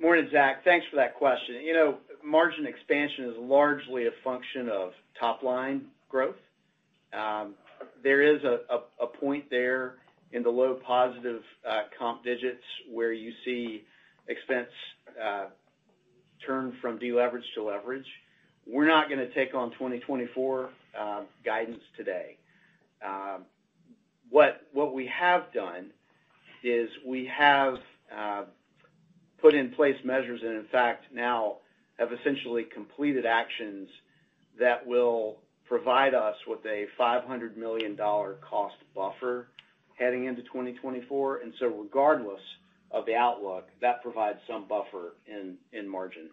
[0.00, 0.64] Morning, Zach.
[0.64, 1.56] Thanks for that question.
[1.62, 6.36] You know, margin expansion is largely a function of top-line growth.
[7.12, 7.54] Um,
[8.02, 9.96] there is a point there
[10.32, 13.84] in the low positive uh, comp digits where you see
[14.28, 14.68] expense
[15.22, 15.46] uh,
[16.46, 18.06] turn from deleverage to leverage.
[18.66, 22.36] We're not going to take on 2024 uh, guidance today.
[23.04, 23.44] Um,
[24.30, 24.62] what
[24.94, 25.90] we have done
[26.62, 27.76] is we have
[29.44, 31.56] put in place measures, and in fact, now
[31.98, 33.86] have essentially completed actions
[34.58, 35.36] that will
[35.68, 39.48] provide us with a $500 million cost buffer
[39.98, 41.42] heading into 2024.
[41.42, 42.40] And so, Regardless
[42.90, 46.30] of the outlook, that provides some buffer in in margin.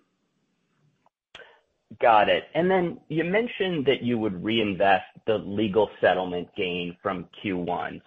[2.00, 2.44] Got it.
[2.54, 8.02] And then you mentioned that you would reinvest the legal settlement gain from Q1.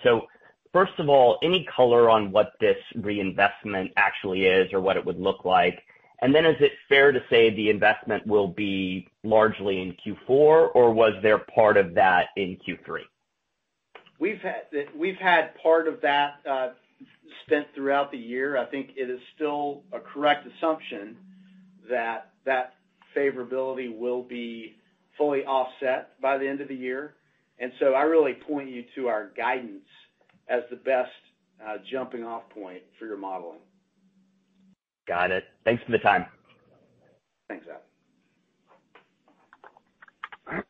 [0.74, 5.20] First of all, any color on what this reinvestment actually is or what it would
[5.20, 5.80] look like?
[6.20, 10.92] And then is it fair to say the investment will be largely in Q4, or
[10.92, 13.02] was there part of that in Q3?
[14.18, 14.62] We've had
[14.98, 16.70] we've had part of that uh,
[17.46, 18.56] spent throughout the year.
[18.56, 21.16] I think it is still a correct assumption
[21.88, 22.74] that that
[23.16, 24.74] favorability will be
[25.16, 27.14] fully offset by the end of the year.
[27.60, 29.86] And so I really point you to our guidance
[30.48, 31.10] as the best
[31.64, 33.60] uh, jumping off point for your modeling.
[35.06, 35.44] Got it.
[35.64, 36.26] Thanks for the time.
[37.48, 37.80] Thanks, Adam.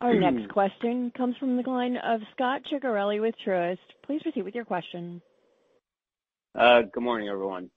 [0.01, 3.79] Our next question comes from the line of Scot Ciccarelli with Truist.
[4.07, 5.21] Please proceed with your question.
[6.55, 7.71] Uh, good morning, everyone.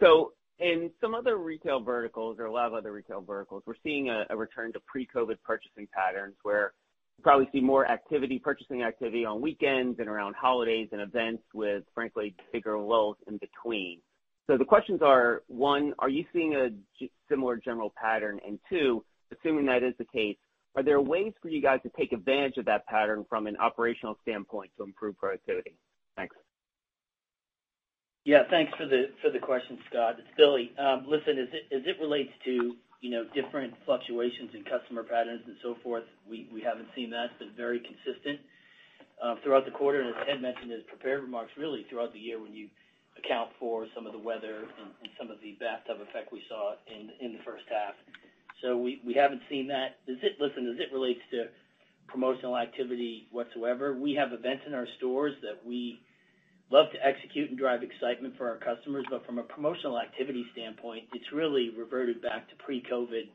[0.00, 4.08] So in some other retail verticals or a lot of other retail verticals, we're seeing
[4.08, 6.83] a return to pre-COVID purchasing patterns where you
[7.22, 12.34] probably see more activity, purchasing activity on weekends and around holidays and events with, frankly,
[12.52, 14.00] bigger lulls in between.
[14.46, 16.70] So the questions are, one, are you seeing a
[17.30, 18.40] similar general pattern?
[18.46, 20.36] And Two, assuming that is the case,
[20.76, 24.18] are there ways for you guys to take advantage of that pattern from an operational
[24.22, 25.76] standpoint to improve productivity?
[26.16, 26.36] Thanks.
[28.24, 30.16] Yeah, thanks for the question, Scot.
[30.18, 30.72] It's Billy.
[30.78, 31.48] Um, listen, as
[31.84, 32.74] it relates to
[33.34, 37.30] different fluctuations in customer patterns and so forth, we haven't seen that.
[37.30, 38.40] It's been very consistent
[39.22, 40.00] uh, throughout the quarter.
[40.00, 42.68] And as Ted mentioned in his prepared remarks, really throughout the year when you
[43.18, 47.10] account for some of the weather and some of the bathtub effect we saw in
[47.24, 47.94] in the first half.
[48.62, 49.96] So we we haven't seen that.
[50.08, 51.46] Listen, as it relates to
[52.08, 56.00] promotional activity whatsoever, we have events in our stores that we
[56.70, 59.04] love to execute and drive excitement for our customers.
[59.10, 63.28] But from a promotional activity standpoint, it's really reverted back to pre-COVID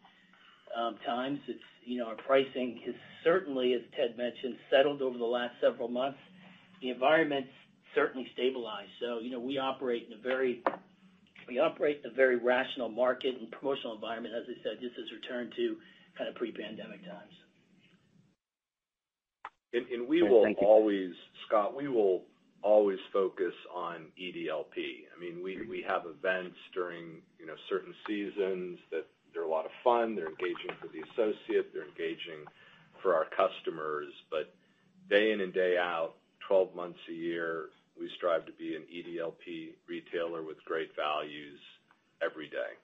[0.77, 1.39] um, times.
[1.47, 5.87] It's, you know, our pricing has certainly, as Ted mentioned, settled over the last several
[5.87, 6.19] months.
[6.81, 7.49] The environment's
[7.95, 8.91] certainly stabilized.
[9.01, 10.63] So, you know, we operate in a very
[11.47, 15.05] we operate in a very rational market and promotional environment, as I said, just has
[15.11, 15.77] returned to
[16.15, 17.33] kind of pre-pandemic times.
[20.07, 21.11] We will always,
[21.47, 22.23] Scot, we will
[22.61, 24.75] always focus on EDLP.
[25.15, 29.71] I mean we have events during you know certain seasons that they're a lot of
[29.83, 30.15] fun.
[30.15, 32.45] They're engaging for the associate, they're engaging
[33.01, 34.11] for our customers.
[34.29, 34.53] But
[35.09, 36.15] day in and day out,
[36.47, 37.69] 12 months a year,
[37.99, 41.59] we strive to be an EDLP retailer with great values
[42.23, 42.77] every day.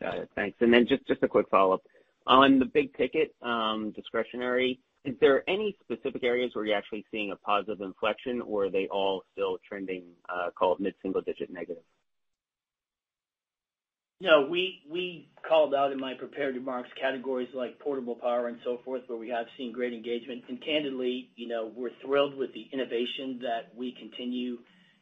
[0.00, 0.30] Got it.
[0.34, 0.56] Thanks.
[0.60, 1.82] And then just just a quick follow-up.
[2.26, 7.32] On the big ticket um, discretionary, is there any specific areas where you're actually seeing
[7.32, 11.82] a positive inflection, or are they all still trending, uh, call it mid-single digit negative?
[14.22, 18.78] No, we we called out in my prepared remarks categories like portable power and so
[18.84, 20.44] forth, where we have seen great engagement.
[20.46, 24.58] And candidly, you know, we're thrilled with the innovation that we continue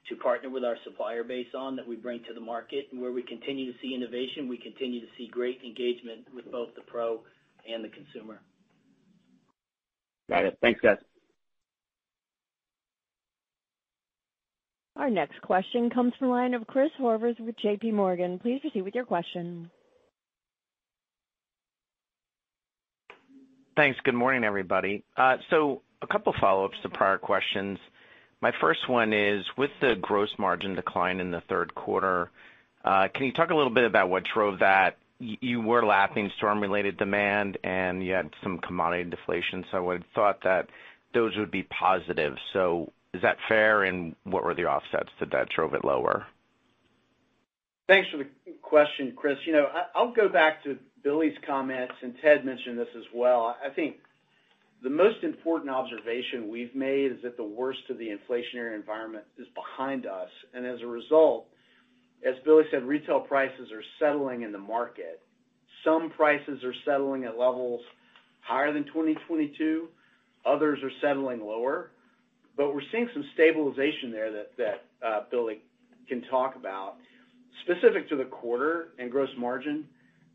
[0.08, 2.86] to partner with our supplier base on, that we bring to the market.
[2.92, 6.68] And where we continue to see innovation, we continue to see great engagement with both
[6.76, 7.20] the pro
[7.68, 8.40] and the consumer.
[10.28, 10.58] Got it.
[10.60, 10.98] Thanks, guys.
[14.96, 18.42] Our next question comes from the line of Chris Horvers with JPMorgan.
[18.42, 19.70] Please proceed with your question.
[23.76, 23.96] Thanks.
[24.02, 25.04] Good morning, everybody.
[25.16, 27.78] Uh so a couple follow-ups to prior questions.
[28.40, 32.30] My first one is, with the gross margin decline in the third quarter,
[32.84, 34.96] can you talk a little bit about what drove that?
[35.20, 40.42] You were lapping storm-related demand, and you had some commodity deflation, so I would've thought
[40.44, 40.68] that
[41.12, 42.36] those would be positive.
[42.52, 46.26] So is that fair, and what were the offsets that drove it lower?
[47.88, 48.26] Thanks for the
[48.62, 49.38] question, Chris.
[49.46, 53.56] You know, I'll go back to Billy's comments, and Ted mentioned this as well.
[53.64, 53.96] I think
[54.82, 59.46] the most important observation we've made is that the worst of the inflationary environment is
[59.54, 60.28] behind us.
[60.54, 61.46] And as a result,
[62.26, 65.20] as Billy said, retail prices are settling in the market.
[65.84, 67.80] Some prices are settling at levels
[68.40, 69.88] higher than 2022,
[70.46, 71.90] others are settling lower.
[72.56, 75.60] But we're seeing some stabilization there that uh, Billy
[76.08, 76.96] can talk about.
[77.62, 79.86] Specific to the quarter and gross margin,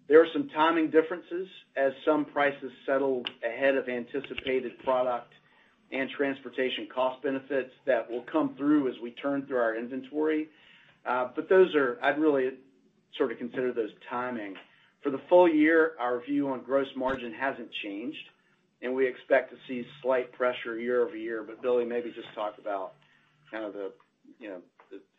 [0.07, 5.33] there are some timing differences as some prices settled ahead of anticipated product
[5.91, 10.49] and transportation cost benefits that will come through as we turn through our inventory.
[11.05, 11.29] Uh,
[12.01, 12.51] I'd really
[13.17, 14.55] sort of consider those timing.
[15.01, 18.25] For the full year, our view on gross margin hasn't changed,
[18.81, 21.43] and we expect to see slight pressure year-over-year.
[21.43, 22.93] But Billy, maybe just talk about
[23.51, 23.91] kind of the
[24.39, 24.57] you know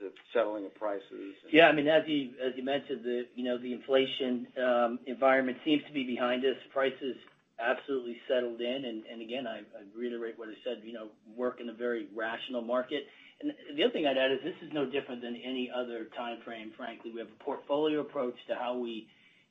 [0.01, 1.35] the settling of prices.
[1.51, 5.59] Yeah, I mean as you as you mentioned, the you know the inflation um, environment
[5.65, 6.57] seems to be behind us.
[6.73, 7.17] Prices
[7.59, 9.05] absolutely settled in.
[9.11, 9.61] And again, I
[9.97, 13.05] reiterate what I said, you know, work in a very rational market.
[13.45, 17.13] The other thing I'd add is this is no different than any other timeframe, frankly.
[17.13, 19.07] We have a portfolio approach to how we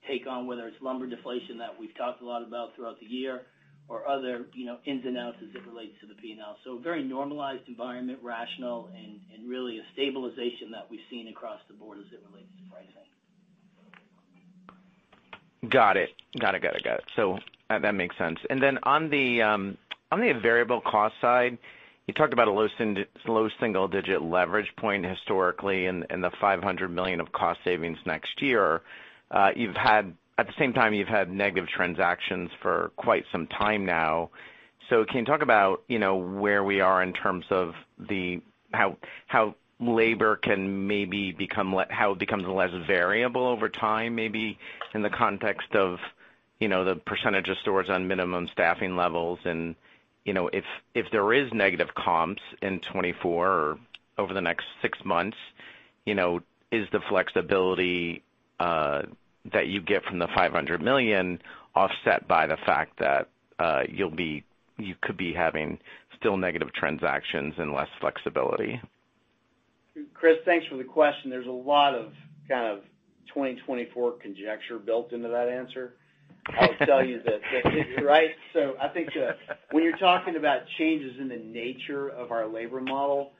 [0.07, 3.43] take on, whether it's lumber deflation that we've talked a lot about throughout the year
[3.87, 6.57] or other you know, ins and outs as it relates to the P&L.
[6.63, 11.73] So a very normalized environment, rational, and really a stabilization that we've seen across the
[11.73, 12.93] board as it relates to pricing.
[15.69, 16.09] Got it.
[16.39, 17.05] Got it, got it, got it.
[17.15, 17.37] So
[17.69, 18.39] uh that makes sense.
[18.49, 19.77] And then on the um
[20.11, 21.57] on the variable cost side,
[22.07, 27.59] you talked about a low single-digit leverage point historically and the 500 million of cost
[27.63, 28.81] savings next year.
[29.31, 29.51] Uh
[30.35, 34.31] at the same time, you've had negative transactions for quite some time now.
[34.89, 37.75] So can you talk about where we are in terms of
[38.71, 44.57] how labor can maybe becomes less variable over time, maybe
[44.93, 45.99] in the context of
[46.59, 49.75] the percentage of stores on minimum staffing levels and
[50.25, 53.79] if if there is negative comps in 2024 or
[54.17, 55.37] over the next six months,
[56.05, 58.23] you know, is the flexibility
[58.59, 61.41] that you get from the 500 million
[61.75, 63.27] offset by the fact that
[63.59, 64.43] uh you'll be
[64.77, 65.77] you could be having
[66.17, 68.81] still negative transactions and less flexibility?
[70.13, 71.29] Chris, thanks for the question.
[71.29, 72.13] There's a lot of
[72.47, 72.83] kind of
[73.27, 75.95] 2024 conjecture built into that answer.
[76.59, 78.03] I'll tell you that.
[78.03, 78.31] Right?
[78.53, 79.09] So I think
[79.71, 83.31] when you're talking about changes in the nature of our labor model,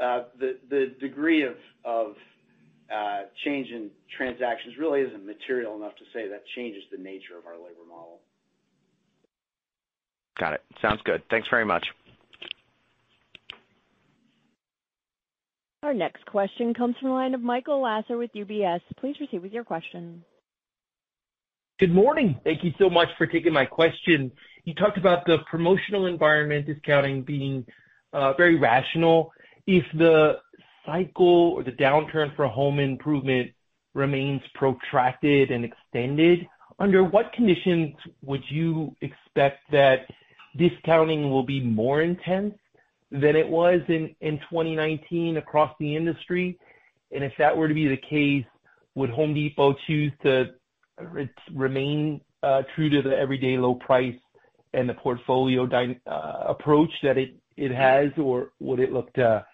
[0.00, 1.46] uh, the degree
[1.84, 2.16] of
[2.94, 7.46] uh, change in transactions really isn't material enough to say that changes the nature of
[7.46, 8.20] our labor model.
[10.38, 10.62] Got it.
[10.82, 11.22] Sounds good.
[11.30, 11.84] Thanks very much.
[15.82, 18.80] Our next question comes from the line of Michael Lasser with UBS.
[18.98, 20.24] Please proceed with your question.
[21.80, 22.38] Good morning.
[22.44, 24.30] Thank you so much for taking my question.
[24.62, 27.66] You talked about the promotional environment discounting being
[28.12, 29.32] uh, very rational.
[29.66, 30.38] If the
[30.86, 33.50] cycle or the downturn for home improvement
[33.92, 36.46] remains protracted and extended,
[36.78, 40.06] under what conditions would you expect that
[40.56, 42.54] discounting will be more intense
[43.10, 46.56] than it was in 2019 across the industry?
[47.10, 48.44] And if that were to be the case,
[48.94, 50.52] would Home Depot choose to
[51.54, 54.14] remain uh, true to the everyday low price
[54.72, 55.66] and the portfolio
[56.06, 57.16] uh, approach that
[57.56, 59.44] it has, or would it look to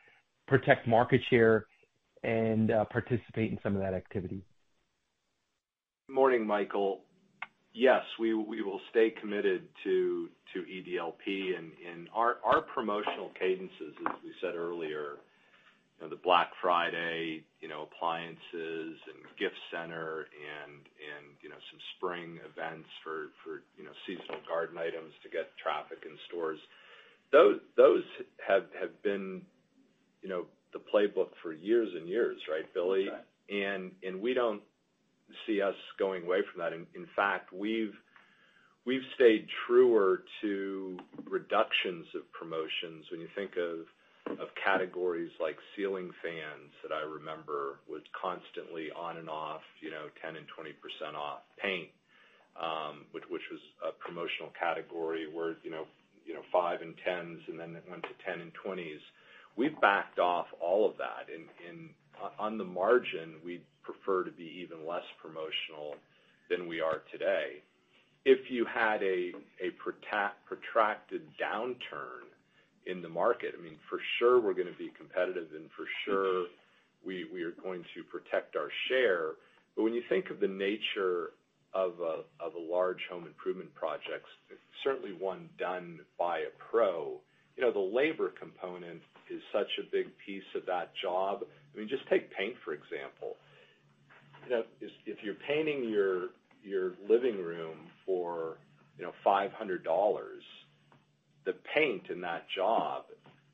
[0.48, 1.66] protect market share
[2.22, 4.42] and uh, participate in some of that activity?
[6.08, 7.02] Morning, Michael.
[7.72, 11.56] Yes, we will stay committed to EDLP
[12.44, 15.18] our promotional cadences, as we said earlier,
[16.08, 22.40] the Black Friday you know, appliances and gift center and and you know some spring
[22.40, 23.28] events for
[23.76, 26.58] you know seasonal garden items to get traffic in stores.
[27.32, 28.02] Those those
[28.46, 29.42] have have been
[30.22, 33.08] you know the playbook for years and years, right, Billy?
[33.08, 33.24] Right.
[34.20, 34.62] We don't
[35.46, 36.72] see us going away from that.
[36.72, 37.94] In fact, we've
[38.86, 40.98] we've stayed truer to
[41.28, 43.06] reductions of promotions.
[43.10, 43.86] When you think of
[44.62, 50.36] categories like ceiling fans that I remember was constantly on and off, you know, 10
[50.36, 51.40] and 20% off.
[51.60, 51.88] Paint,
[52.60, 55.86] um, which which was a promotional category where you know,
[56.52, 59.00] five and 10s, and then it went to 10 and 20s.
[59.56, 61.26] We've backed off all of that.
[62.38, 65.96] On the margin, we'd prefer to be even less promotional
[66.48, 67.62] than we are today.
[68.24, 72.28] If you had a a protracted downturn
[72.86, 76.46] in the market, I mean, for sure we're going to be competitive and for sure
[77.04, 79.32] we are going to protect our share.
[79.76, 81.32] But when you think of the nature
[81.72, 82.24] of a
[82.58, 84.26] large home improvement project,
[84.82, 87.20] certainly one done by a pro,
[87.56, 91.44] you know, the labor component is such a big piece of that job.
[91.74, 93.36] I mean, just take paint, for example.
[94.44, 96.28] You know, if you're painting your
[96.64, 98.58] your living room for
[98.98, 99.48] you know, $500,
[101.44, 103.04] the paint in that job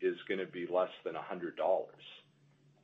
[0.01, 1.51] is going to be less than $100.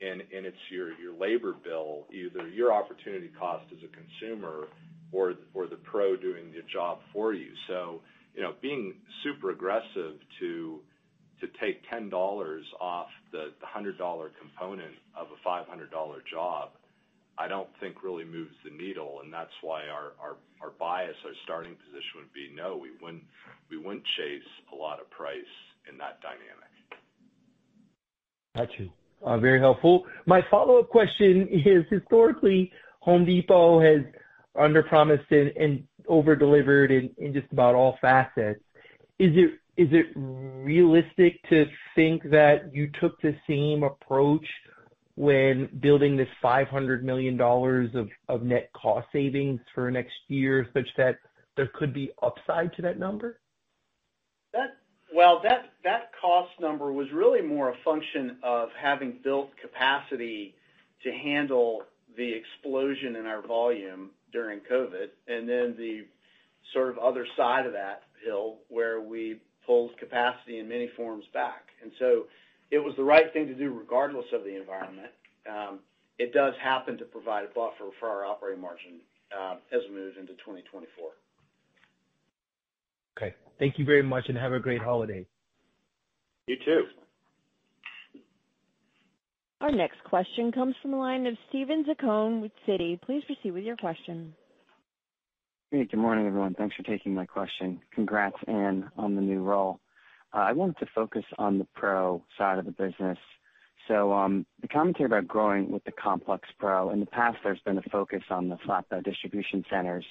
[0.01, 4.67] And and it's your your labor bill, either your opportunity cost as a consumer
[5.13, 7.51] or or the pro doing the job for you.
[7.67, 8.01] So,
[8.35, 10.81] you know, being super aggressive to
[11.39, 12.11] to take $10
[12.81, 13.95] off the the $100
[14.39, 15.67] component of a $500
[16.31, 16.69] job,
[17.37, 22.17] I don't think really moves the needle, and that's why our bias, our starting position
[22.17, 22.91] would be, no, we
[23.77, 25.41] wouldn't chase a lot of price
[25.91, 26.71] in that dynamic.
[28.55, 28.89] Got you.
[29.25, 30.05] Uh, very helpful.
[30.25, 34.05] My follow-up question is, historically, Home Depot has
[34.55, 38.59] underpromised and over-delivered in just about all facets.
[39.17, 39.31] Is
[39.77, 41.65] it realistic to
[41.95, 44.45] think that you took the same approach
[45.15, 47.39] when building this $500 million
[48.29, 51.17] of net cost savings for next year, such that
[51.55, 53.39] there could be upside to that number?
[54.53, 54.77] That
[55.13, 60.55] well, that that cost number was really more a function of having built capacity
[61.03, 61.83] to handle
[62.17, 66.05] the explosion in our volume during COVID, and then the
[66.73, 71.67] sort of other side of that hill, where we pulled capacity in many forms back.
[72.73, 75.11] It was the right thing to do regardless of the environment.
[75.47, 75.79] Um,
[76.17, 79.01] it does happen to provide a buffer for our operating margin
[79.31, 81.09] uh, as we move into 2024.
[83.15, 83.35] Okay.
[83.59, 85.23] Thank you very much, and have a great holiday.
[86.47, 86.85] You too.
[89.61, 92.99] Our next question comes from the line of Steven Zaccone with Citi.
[92.99, 94.33] Please proceed with your question.
[95.69, 96.55] Hey, good morning, everyone.
[96.55, 97.79] Thanks for taking my question.
[97.93, 99.79] Congrats, Ann, on the new role.
[100.33, 103.17] I wanted to focus on the pro side of the business.
[103.87, 107.77] So um the commentary about growing with the Complex Pro, in the past, there's been
[107.77, 110.05] a focus on the flatbed distribution centers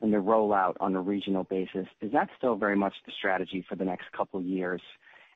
[0.00, 1.86] and the rollout on a regional basis.
[2.00, 4.82] Is that still very much the strategy for the next couple of years?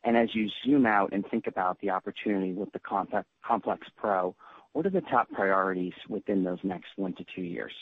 [0.05, 4.35] And as you zoom out and think about the opportunity with the Complex Pro,
[4.73, 7.73] what are the top priorities within those next one to two years?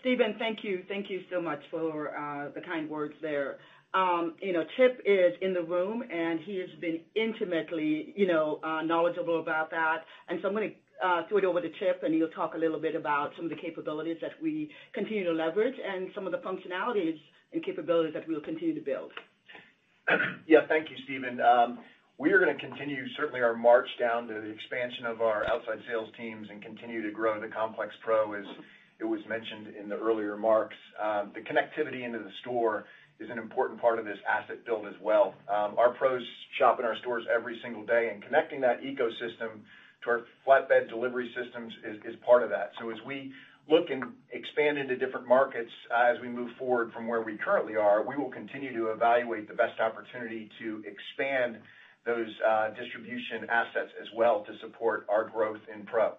[0.00, 0.82] Steven, thank you.
[0.88, 3.58] Thank you so much for the kind words there.
[3.94, 8.58] Um, you know, Chip is in the room, and he has been intimately, you know,
[8.64, 10.04] uh, knowledgeable about that.
[10.28, 10.70] And so I'm gonna
[11.04, 13.50] uh, throw it over to Chip, and he'll talk a little bit about some of
[13.50, 17.18] the capabilities that we continue to leverage and some of the functionalities
[17.52, 19.12] and capabilities that we'll continue to build.
[20.46, 20.66] Yeah.
[20.68, 21.40] Thank you, Steven.
[21.40, 21.78] Um,
[22.18, 26.08] we are gonna continue, certainly our march down to the expansion of our outside sales
[26.16, 28.44] teams and continue to grow the Complex Pro, as
[29.00, 30.76] it was mentioned in the earlier remarks.
[31.02, 32.84] Um, the connectivity into the store
[33.30, 35.34] an important part of this asset build as well.
[35.48, 36.22] Um, our pros
[36.58, 39.60] shop in our stores every single day, and connecting that ecosystem
[40.04, 41.72] to our flatbed delivery systems
[42.04, 42.72] is part of that.
[42.80, 43.32] So as we
[43.68, 47.76] look and expand into different markets, uh, as we move forward from where we currently
[47.76, 51.58] are, we will continue to evaluate the best opportunity to expand
[52.04, 56.12] those uh, distribution assets as well to support our growth in pro.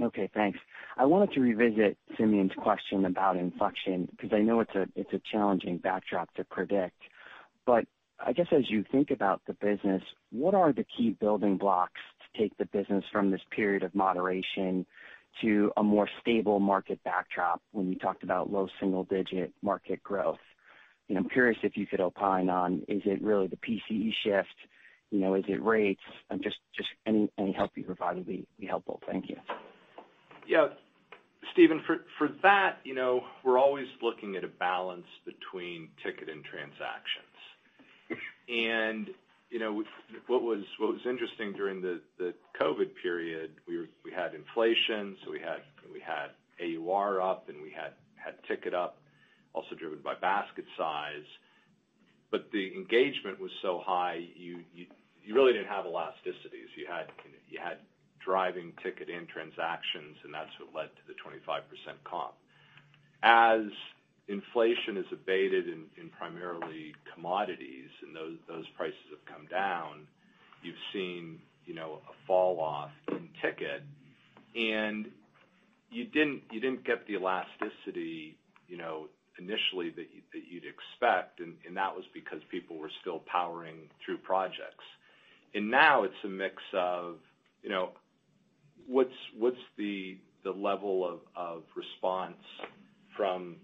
[0.00, 0.58] Okay, thanks.
[0.96, 6.32] I wanted to revisit Simeon's question about inflection, because I know it's a challenging backdrop
[6.34, 7.00] to predict.
[7.66, 7.84] But
[8.24, 12.40] I guess as you think about the business, what are the key building blocks to
[12.40, 14.86] take the business from this period of moderation
[15.40, 20.38] to a more stable market backdrop when you talked about low single-digit market growth?
[21.14, 24.48] I'm curious if you could opine on, is it really the PCE shift?
[25.10, 26.00] You know, is it rates?
[26.42, 26.56] Just
[27.06, 28.98] any help you provide would be helpful.
[29.06, 29.36] Thank you.
[30.46, 30.68] Yeah.
[31.50, 31.82] Steven,
[32.18, 37.26] for that, you know, we're always looking at a balance between ticket and transactions.
[38.48, 39.08] And
[39.50, 39.84] you know,
[40.28, 42.00] what was what was interesting during the
[42.60, 45.60] COVID period, we we had inflation, so we had
[45.92, 47.92] we had AUR up, and we had
[48.48, 48.98] ticket up,
[49.52, 51.26] also driven by basket size.
[52.30, 56.72] But the engagement was so high, you you really didn't have elasticities.
[56.76, 57.06] You had
[57.50, 57.78] you had
[58.24, 61.62] driving ticket and transactions, and that's what led to the 25%
[62.04, 62.34] comp.
[63.22, 63.62] As
[64.28, 70.06] inflation has abated in primarily commodities, and those prices have come down,
[70.62, 73.82] you've seen, you know, a fall off in ticket.
[74.54, 75.10] And
[75.90, 78.36] you didn't get the elasticity,
[78.68, 79.08] you know,
[79.38, 80.06] initially that
[80.50, 84.84] you'd expect, and that was because people were still powering through projects.
[85.54, 87.16] And now it's a mix of,
[87.62, 87.90] you know,
[88.88, 92.36] what's what's the the level of response
[93.16, 93.56] from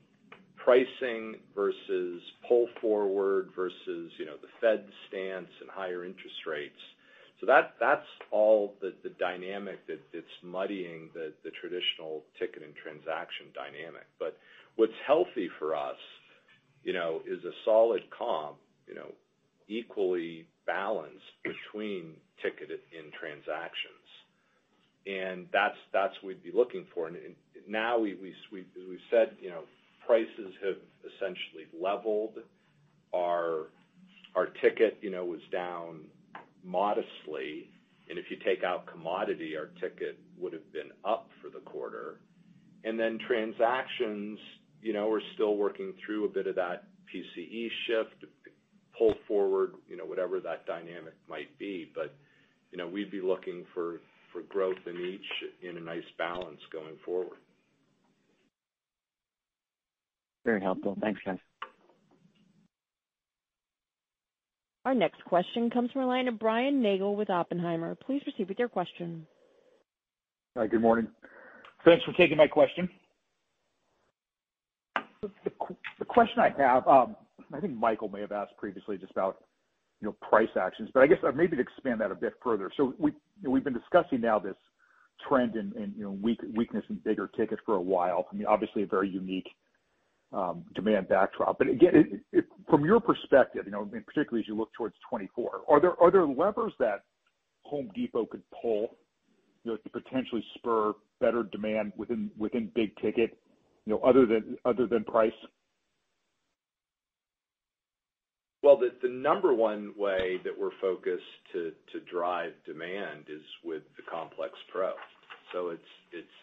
[0.57, 6.79] pricing versus pull forward versus, you know, the Fed stance and higher interest rates.
[7.41, 14.07] So that's all the dynamic that's muddying the traditional ticket and transaction dynamic.
[14.19, 14.37] But
[14.77, 15.97] what's healthy for us,
[16.83, 18.57] you know, is a solid comp,
[18.87, 19.13] you know,
[19.69, 23.13] equally balanced between ticket and
[25.07, 25.47] transactions.
[25.53, 27.09] That's what we'd be looking for.
[27.09, 27.17] And
[27.67, 28.19] now we've
[29.11, 29.63] said, you know,
[30.07, 32.39] prices have essentially leveled.
[33.15, 33.67] Our
[34.35, 36.01] our ticket, you know, was down
[36.63, 37.71] modestly,
[38.09, 42.21] and if you take out commodity, our ticket would have been up for the quarter.
[42.85, 44.39] And then transactions,
[44.83, 48.25] you know, we're still working through a bit of that PCE shift.
[48.97, 51.91] pull forward, you know, whatever that dynamic might be.
[51.95, 52.15] But
[52.71, 54.01] you know, we'd be looking for
[54.43, 57.39] growth in each in a nice balance going forward.
[60.45, 60.97] Very helpful.
[61.01, 61.39] Thanks, guys.
[64.85, 67.95] Our next question comes from the line of Brian Nagel with Oppenheimer.
[67.95, 69.27] Please proceed with your question.
[70.57, 71.09] Hi, good morning.
[71.85, 72.89] Thanks for taking my question.
[75.21, 77.17] The question I have, um,
[77.53, 79.39] I think Michael may have asked previously just about,
[80.01, 82.71] you know, price actions, but I guess uh, maybe to expand that a bit further.
[82.77, 84.55] So we've been discussing now this
[85.29, 88.29] trend in, you know, weakness in bigger tickets for a while.
[88.33, 89.49] I mean, obviously a very unique
[90.33, 91.59] um, demand backdrop.
[91.59, 92.21] But again,
[92.69, 96.11] from your perspective, you know, and particularly as you look towards 2024, are there are
[96.11, 97.05] there levers that
[97.63, 98.97] Home Depot could pull,
[99.65, 103.39] you know, to potentially spur better demand within within big ticket,
[103.87, 105.33] you know, other than other than price?
[108.69, 111.73] Well, the number one way that we're focused to
[112.13, 114.93] drive demand is with the Complex Pro.
[115.55, 115.81] So it's
[116.13, 116.37] it's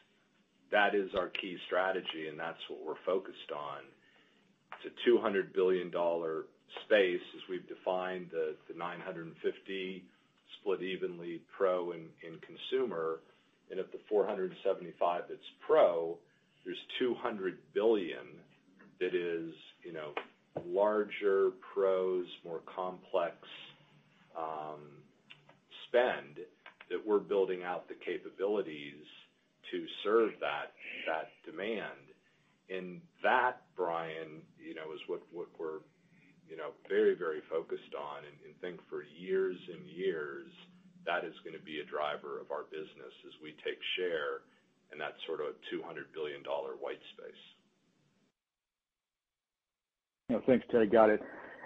[0.72, 3.86] that is our key strategy, and that's what we're focused on.
[4.74, 10.04] It's a $200 billion space as we've defined the 950
[10.60, 12.10] split evenly pro and
[12.42, 13.20] consumer.
[13.70, 16.18] And of the 475 that's pro,
[16.66, 18.26] there's 200 billion
[19.00, 19.54] that is,
[19.84, 20.16] you know,
[20.64, 23.36] larger pros, more complex
[24.38, 24.80] um,
[25.88, 26.40] spend
[26.90, 29.04] that we're building out the capabilities
[29.72, 30.72] to serve that
[31.08, 32.14] that demand.
[32.70, 35.82] And that, Brian, you know, is what we're,
[36.50, 40.50] you know, very very focused on and think for years and years,
[41.06, 44.42] that is gonna be a driver of our business as we take share
[44.92, 46.42] in that sort of $200 billion
[46.82, 47.44] white space.
[50.30, 50.92] Know, thanks, Ted.
[50.92, 51.22] Got it.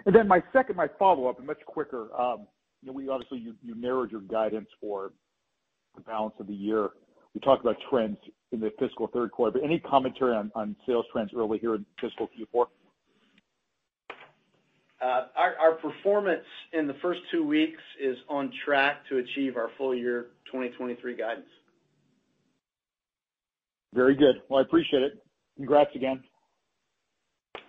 [0.06, 2.46] And then my second, my follow-up, and much quicker, um,
[2.82, 5.12] you know, obviously you narrowed your guidance for
[5.94, 6.90] the balance of the year.
[7.34, 8.16] We talked about trends
[8.52, 12.28] in the fiscal third quarter, but any commentary on sales trends early here in fiscal
[12.28, 12.66] Q4?
[15.02, 16.44] Uh, our performance
[16.74, 21.46] in the first two weeks is on track to achieve our full year 2023 guidance.
[23.94, 24.42] Very good.
[24.48, 25.24] Well, I appreciate it.
[25.56, 26.22] Congrats again.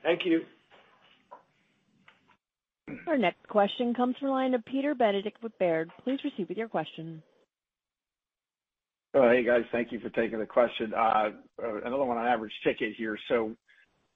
[0.04, 0.42] Thank you.
[3.08, 5.90] Our next question comes from the line of Peter Benedict with Baird.
[6.04, 7.22] Please proceed with your question.
[9.14, 9.64] Oh, hey, guys.
[9.72, 10.94] Thank you for taking the question.
[10.96, 13.18] Another one on average ticket here.
[13.28, 13.56] So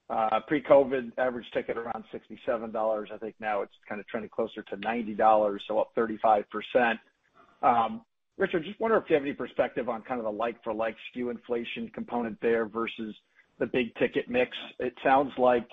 [0.07, 3.11] uh pre-COVID average ticket around $67.
[3.11, 6.43] I think now it's kind of trending closer to $90, so up 35%.
[8.37, 10.95] Richard, just wonder if you have any perspective on kind of the like for like
[11.15, 13.15] SKU inflation component there versus
[13.59, 14.51] the big ticket mix.
[14.79, 15.67] It sounds like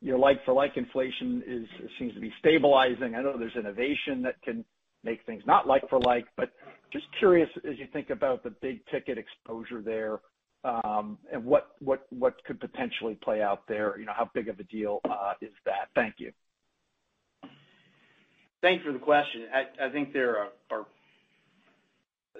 [0.00, 1.66] your like for like inflation is
[1.98, 3.14] seems to be stabilizing.
[3.14, 4.64] I know there's innovation that can
[5.04, 6.52] make things not like for like, but
[6.92, 10.20] just curious as you think about the big ticket exposure there,
[10.64, 11.70] um, and what
[12.46, 15.00] could potentially play out there, you know, how big of a deal
[15.40, 15.88] is that?
[15.94, 16.32] Thank you.
[18.62, 19.46] Thanks for the question.
[19.82, 20.86] I think there are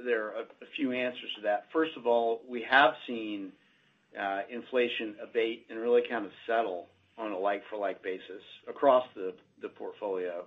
[0.05, 1.67] there are a few answers to that.
[1.73, 3.53] First of all, we have seen
[4.19, 6.89] uh inflation abate and really kind of settle
[7.21, 10.45] on a like for like basis across the portfolio.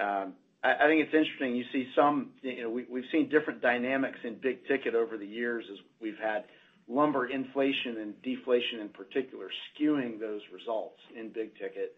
[0.00, 0.34] Um,
[0.64, 4.66] I think it's interesting, you see some, you know, we've seen different dynamics in big
[4.66, 6.44] ticket over the years as we've had
[6.88, 11.94] lumber inflation and deflation in particular skewing those results in big ticket.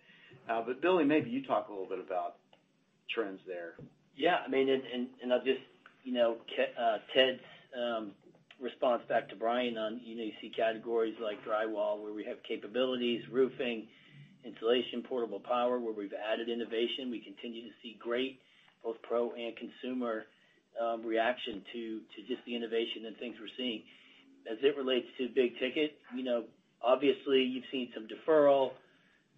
[0.51, 2.37] Uh but Billy, maybe you talk a little bit about
[3.15, 3.75] trends there.
[4.17, 4.39] Yeah.
[4.45, 4.51] I
[8.61, 12.39] response back to Brian on, you know, you see categories like drywall, where we have
[12.47, 13.87] capabilities, roofing,
[14.45, 17.11] insulation, portable power, where we've added innovation.
[17.11, 18.41] We continue to see great
[18.83, 20.25] both pro and consumer
[20.81, 23.83] um, reaction to just the innovation and things we're seeing.
[24.51, 26.45] As it relates to big ticket, you know,
[26.83, 28.71] obviously you've seen some deferral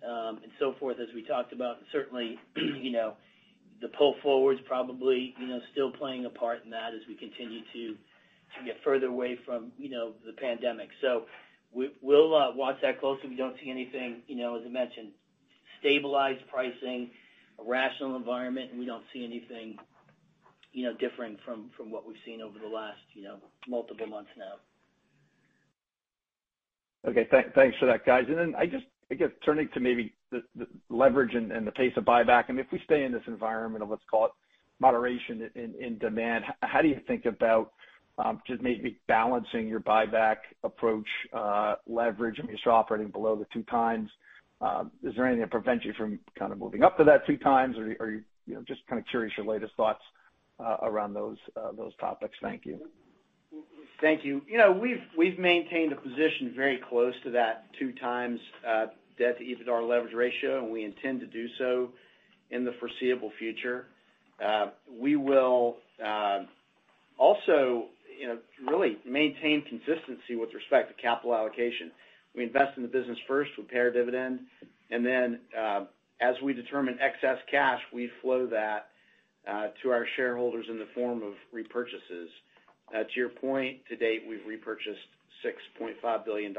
[0.04, 1.76] um, and so forth, as we talked about.
[1.92, 3.14] Certainly, you know,
[3.80, 7.14] the pull forward is probably, you know, still playing a part in that as we
[7.14, 7.96] continue to
[8.64, 10.88] get further away from, you know, the pandemic.
[11.01, 11.24] So
[11.72, 13.28] We'll uh, watch that closely.
[13.28, 15.11] We don't see anything, you know, as I mentioned,
[15.80, 17.11] stabilized pricing,
[17.59, 19.76] a rational environment, and we don't see anything,
[20.72, 23.36] you know, differing from what we've seen over the last, you know,
[23.68, 24.55] multiple months now.
[27.11, 27.28] Okay.
[27.55, 28.24] Thanks for that, guys.
[28.28, 30.42] And then I just, I guess turning to maybe the
[30.88, 34.26] leverage and the pace of buyback, if we stay in this environment of, let's call
[34.26, 34.32] it
[34.80, 37.72] moderation in demand, how do you think about
[38.18, 42.36] Um, just maybe balancing your buyback approach, uh, leverage?
[42.38, 44.08] I mean, you're still operating below the 2x.
[44.60, 47.78] Um, is there anything that prevents you from kind of moving up to that 2x?
[47.78, 48.10] Or are
[48.48, 50.02] you know, just kind of curious your latest thoughts
[50.58, 52.34] uh, around uh, those topics.
[52.42, 52.80] Thank you.
[54.00, 54.42] Thank you.
[54.48, 54.72] You know,
[55.16, 58.38] we've maintained a position very close to that 2x
[59.18, 61.90] debt to EBITDA leverage ratio, and we intend to do so
[62.50, 63.86] in the foreseeable future.
[65.00, 65.76] We will
[67.18, 67.86] also,
[68.66, 71.90] really maintain consistency with respect to capital allocation.
[72.34, 74.40] We invest in the business first, we pay our dividend,
[74.90, 75.84] and then, uh,
[76.20, 78.88] as we determine excess cash, we flow that
[79.48, 82.26] uh, to our shareholders in the form of repurchases.
[82.92, 84.98] Uh, to your point, to date, we've repurchased
[85.44, 86.54] $6.5 billion.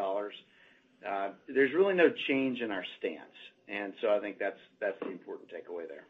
[1.54, 3.22] There's really no change in our stance.
[3.68, 6.06] And so I think that's the important takeaway there.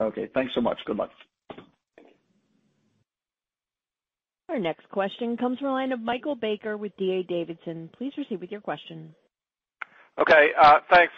[0.00, 0.78] Okay, thanks so much.
[0.86, 1.10] Good luck.
[4.48, 7.24] Our next question comes from the line of Michael Baker with D.A.
[7.24, 7.90] Davidson.
[7.98, 9.14] Please proceed with your question.
[10.18, 10.50] Okay,
[10.90, 11.12] thanks.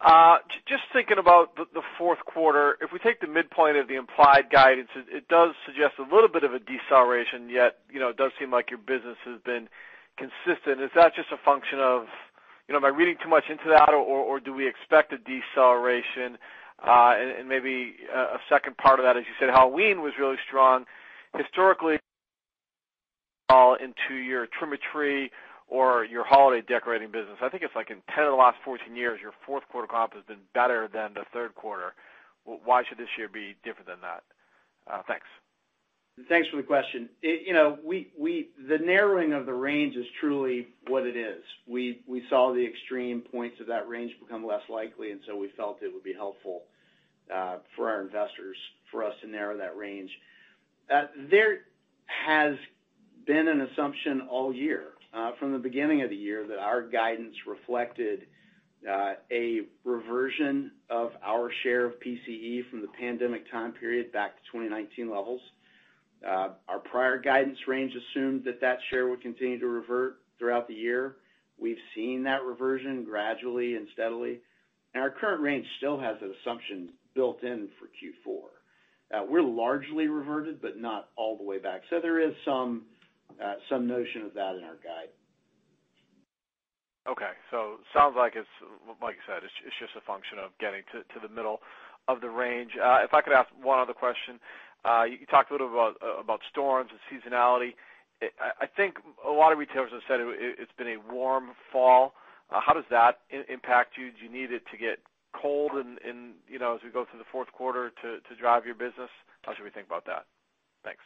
[0.00, 4.48] Uh just thinking about the fourth quarter, if we take the midpoint of the implied
[4.50, 8.32] guidance, it does suggest a little bit of a deceleration, yet, you know, it does
[8.38, 9.68] seem like your business has been
[10.16, 10.80] consistent.
[10.80, 12.06] Is that just a function of,
[12.66, 16.38] you know, am I reading too much into that, or do we expect a deceleration?
[16.82, 20.86] Uh and maybe a second part of that, as you said, Halloween was really strong.
[21.36, 21.98] Historically,
[23.80, 25.30] into your Trim-a-Tree
[25.68, 27.38] or your holiday decorating business.
[27.40, 30.14] I think it's like in 10 of the last 14 years, your fourth quarter comp
[30.14, 31.94] has been better than the third quarter.
[32.44, 34.22] Why should this year be different than that?
[34.90, 35.26] Uh, thanks.
[36.28, 37.08] Thanks for the question.
[37.22, 38.10] You know, we,
[38.68, 41.42] the narrowing of the range is truly what it is.
[41.66, 45.78] We saw the extreme points of that range become less likely, and so we felt
[45.82, 46.62] it would be helpful
[47.32, 48.56] uh, for our investors
[48.90, 50.10] for us to narrow that range.
[50.92, 51.60] Uh, there
[52.06, 52.56] has
[53.26, 57.34] been an assumption all year uh, from the beginning of the year that our guidance
[57.46, 58.26] reflected
[58.88, 64.42] uh, a reversion of our share of PCE from the pandemic time period back to
[64.52, 65.40] 2019 levels.
[66.26, 70.74] Uh, our prior guidance range assumed that that share would continue to revert throughout the
[70.74, 71.16] year.
[71.58, 74.40] We've seen that reversion gradually and steadily,
[74.94, 79.28] and our current range still has that assumption built in for Q4.
[79.28, 81.82] We're largely reverted, but not all the way back.
[81.90, 82.82] So there is some
[83.38, 85.12] Uh, notion of that in our guide.
[87.08, 87.32] Okay.
[87.50, 88.48] So sounds like it's,
[89.02, 91.60] like you said, it's just a function of getting to the middle
[92.08, 92.72] of the range.
[92.76, 94.40] Uh, if I could ask one other question.
[94.84, 97.74] Uh, you talked a little bit about storms and seasonality.
[98.60, 102.12] I think a lot of retailers have said it's been a warm fall.
[102.50, 104.10] How does that impact you?
[104.10, 104.98] Do you need it to get
[105.32, 109.08] cold in, you know, as we go through the fourth quarter to drive your business?
[109.42, 110.26] How should we think about that?
[110.84, 111.00] Thanks.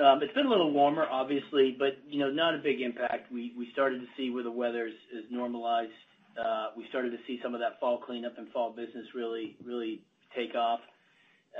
[0.00, 3.30] Um, it's been a little warmer, obviously, but, you know, not a big impact.
[3.30, 5.92] We we started to see where the weather is normalized.
[6.38, 10.00] Uh, we started to see some of that fall cleanup and fall business really really
[10.34, 10.80] take off.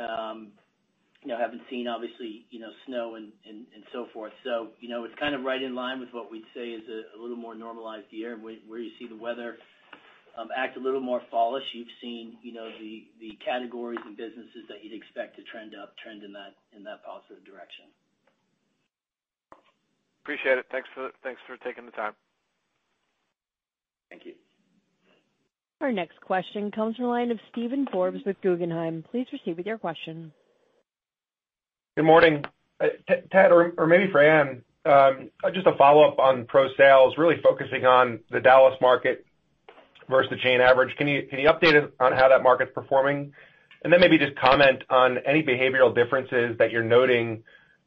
[0.01, 0.53] Um,
[1.23, 3.33] you know, haven't seen obviously, you know, snow and
[3.93, 4.33] so forth.
[4.43, 7.21] So, you know, it's kind of right in line with what we'd say is a
[7.21, 8.37] little more normalized year.
[8.37, 9.59] Where you see the weather
[10.39, 12.67] um, act a little more fallish, you've seen, you know,
[13.21, 17.05] the categories and businesses that you'd expect to trend up, trend in that in that
[17.05, 17.93] positive direction.
[20.25, 20.67] Appreciate it.
[20.71, 22.13] Thanks for taking the time.
[24.09, 24.35] Thank you.
[25.81, 29.05] Our next question comes from the line of Steven Forbes with Guggenheim.
[29.11, 30.33] Please proceed with your question.
[31.97, 32.45] Good morning.
[32.81, 32.87] Uh,
[33.33, 37.85] Ted, or maybe for Ann, um, uh, just a follow-up on pro sales, really focusing
[37.85, 39.27] on the Dallas market
[40.09, 40.95] versus the chain average.
[40.97, 43.33] Can you update us on how that market's performing?
[43.83, 47.43] And then maybe just comment on any behavioral differences that you're noting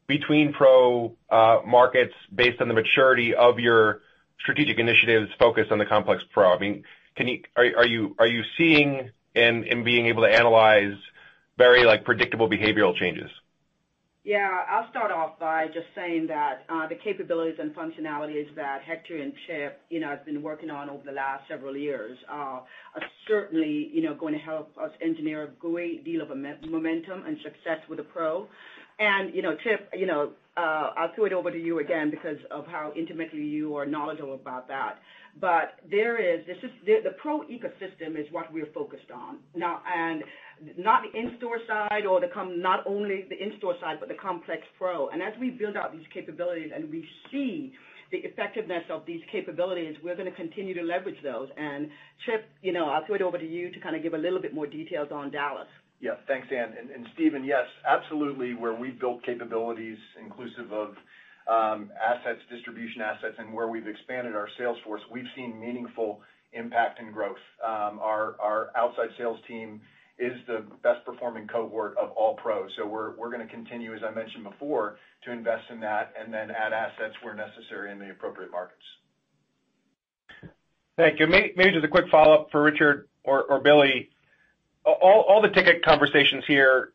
[0.08, 4.02] between pro uh, markets based on the maturity of your
[4.40, 6.54] strategic initiatives focused on the complex pro.
[6.54, 6.84] I mean,
[7.16, 7.42] can you
[8.18, 10.96] are you seeing and being able to analyze
[11.58, 13.30] very, like, predictable behavioral changes?
[14.24, 14.64] Yeah.
[14.70, 19.34] I'll start off by just saying that uh, the capabilities and functionalities that Hector and
[19.46, 22.34] Chip, you know, have been working on over the last several years uh,
[22.96, 27.38] are certainly, you know, going to help us engineer a great deal of momentum and
[27.44, 28.48] success with the pro.
[29.00, 32.38] And you know, Chip, you know, uh, I'll throw it over to you again because
[32.50, 35.00] of how intimately you are knowledgeable about that.
[35.40, 39.40] But there is this is the pro ecosystem is what we're focused on.
[39.54, 40.24] Now, and
[40.78, 44.62] not the in-store side or the come not only the in-store side, but the complex
[44.78, 45.10] pro.
[45.10, 47.74] And as we build out these capabilities and we see
[48.12, 51.50] the effectiveness of these capabilities, we're gonna continue to leverage those.
[51.58, 51.90] And
[52.26, 54.42] Chip, you know, I'll throw it over to you to kind of give a little
[54.42, 55.68] bit more details on Dallas.
[56.00, 56.16] Yeah.
[56.28, 56.74] Thanks, Ann.
[57.14, 60.96] Steven, yes, absolutely, where we've built capabilities inclusive of
[61.48, 66.22] um assets, distribution assets, and where we've expanded our sales force, we've seen meaningful
[66.54, 67.38] impact and growth.
[67.64, 69.82] Um our our outside sales team
[70.18, 72.72] is the best performing cohort of all pros.
[72.78, 76.52] So we're we're gonna continue, as I mentioned before, to invest in that and then
[76.52, 78.84] add assets where necessary in the appropriate markets.
[80.98, 81.28] Thank you.
[81.28, 84.10] Maybe just a quick follow-up for Richard or Billy.
[84.86, 86.94] All the ticket conversations here,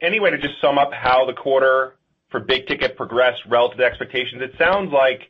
[0.00, 1.96] any way to just sum up how the quarter
[2.30, 4.40] for big ticket progressed relative to expectations?
[4.42, 5.28] It sounds like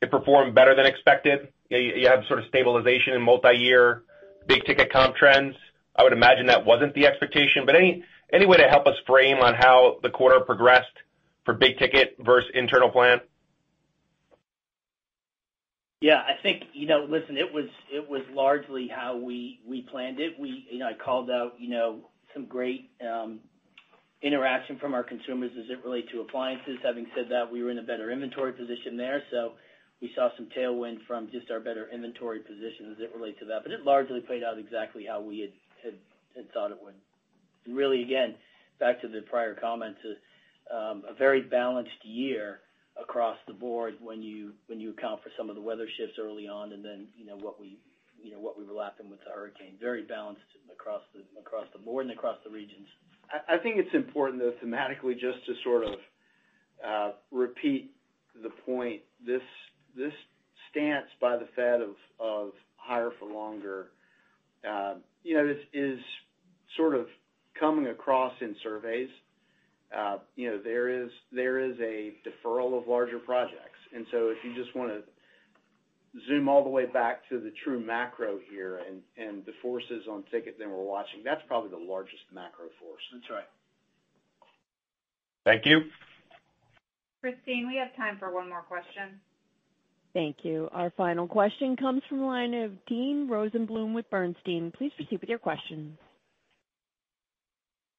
[0.00, 1.48] it performed better than expected.
[1.68, 4.02] You have sort of stabilization in multi-year
[4.46, 5.54] big ticket comp trends.
[5.94, 9.38] I would imagine that wasn't the expectation, but any any way to help us frame
[9.38, 10.86] on how the quarter progressed
[11.44, 13.20] for big ticket versus internal plan?
[16.02, 20.38] I think, you know, listen, it was it was largely how we we planned it.
[20.40, 21.98] We, you know, I called out, you know,
[22.32, 23.40] some great um,
[24.22, 26.78] interaction from our consumers as it relate to appliances.
[26.82, 29.52] Having said that, we were in a better inventory position there, so
[30.00, 33.62] we saw some tailwind from just our better inventory position as it relate to that.
[33.62, 35.92] But it largely played out exactly how we had
[36.34, 36.94] had thought it would.
[37.68, 38.36] Really, again,
[38.78, 42.60] back to the prior comments, uh, um, a very balanced year
[43.00, 46.46] across the board when you when you account for some of the weather shifts early
[46.48, 47.78] on and then, you know, what we
[48.22, 49.74] you know what we were lapping with the hurricane.
[49.80, 50.42] Very balanced
[50.72, 52.86] across the across the board and across the regions.
[53.48, 55.94] I think it's important, though, thematically, just to sort of
[56.84, 57.92] uh, repeat
[58.42, 59.02] the point.
[59.24, 59.42] This
[60.70, 61.80] stance by the Fed
[62.18, 63.90] of higher for longer,
[64.68, 65.98] uh, you know, is
[66.76, 67.06] sort of
[67.58, 69.08] coming across in surveys.
[70.36, 71.10] You know, there is
[71.80, 73.78] a deferral of larger projects.
[73.94, 75.00] And so if you just wanna
[76.28, 78.80] zoom all the way back to the true macro here
[79.16, 83.02] and the forces on ticket that we're watching, that's probably the largest macro force.
[83.12, 83.48] That's right.
[85.44, 85.82] Thank you.
[87.20, 89.20] Christine, we have time for one more question.
[90.12, 90.68] Thank you.
[90.72, 94.72] Our final question comes from the line of Dean Rosenblum with Bernstein.
[94.76, 95.96] Please proceed with your question.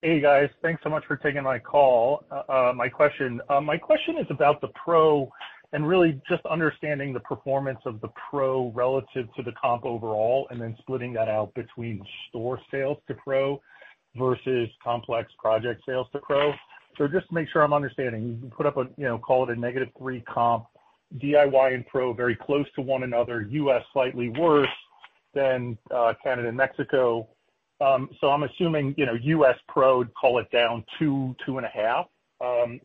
[0.04, 0.49] Hey, guys.
[0.64, 2.26] Thanks so much for taking my call.
[2.49, 5.32] Uh my question uh, My question is about the pro
[5.74, 10.60] and really just understanding the performance of the pro relative to the comp overall, and
[10.60, 13.62] then splitting that out between store sales to pro
[14.16, 16.52] versus complex project sales to pro.
[16.97, 19.56] So just to make sure I'm understanding, you put up a, you know, call it
[19.56, 20.66] a -3 comp,
[21.20, 23.84] DIY and pro very close to one another, U.S.
[23.93, 24.76] slightly worse
[25.36, 25.78] than
[26.24, 27.28] Canada and Mexico.
[27.82, 29.57] Um, I'm assuming, you know, U.S.
[29.67, 32.05] pro, call it down 2.5.
[32.39, 32.79] Um,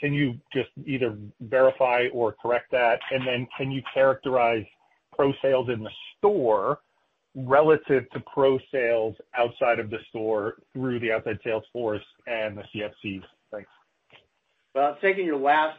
[0.00, 3.00] can you just either verify or correct that?
[3.10, 4.64] And then can you characterize
[5.12, 6.78] pro sales in the store
[7.34, 12.62] relative to pro sales outside of the store through the outside sales force and the
[12.74, 13.22] CFCs?
[13.50, 13.70] Thanks.
[14.74, 15.78] Well, taking your last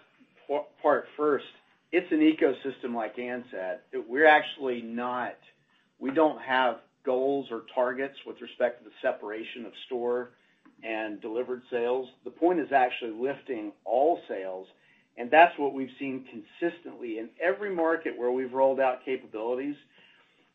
[0.82, 1.46] part first,
[1.92, 3.80] it's an ecosystem, like Ann said.
[4.08, 5.36] We're actually not.
[6.00, 10.32] We don't have goals or targets with respect to the separation of store
[10.84, 12.08] and delivered sales.
[12.24, 14.68] The point is actually lifting all sales,
[15.18, 19.76] and that's what we've seen consistently in every market where we've rolled out capabilities.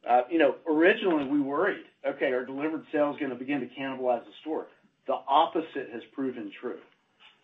[0.09, 4.33] Uh, you know, originally we worried, okay, are delivered sales gonna begin to cannibalize the
[4.41, 4.67] store?
[5.07, 6.79] The opposite has proven true.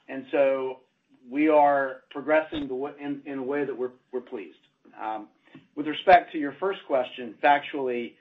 [0.09, 0.81] And so
[1.29, 2.69] we are progressing
[3.27, 4.57] in a way that we're pleased.
[5.01, 5.29] Um,
[5.75, 8.13] with respect to your first question, factually,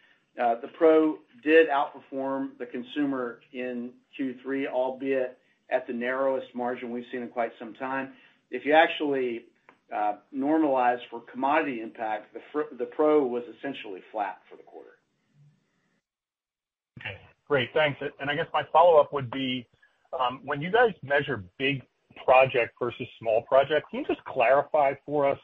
[0.42, 5.38] Uh, the pro did outperform the consumer in Q3, albeit
[5.72, 8.14] at the narrowest margin we've seen in quite some time.
[8.52, 9.46] If you actually
[9.96, 14.92] uh, normalize for commodity impact, the pro was essentially flat for the quarter.
[17.00, 17.18] Okay,
[17.48, 17.70] great.
[17.74, 18.00] Thanks.
[18.20, 19.68] And I guess my follow-up would be,
[20.18, 21.82] um, when you guys measure big
[22.26, 25.40] project versus small project, can you just clarify for us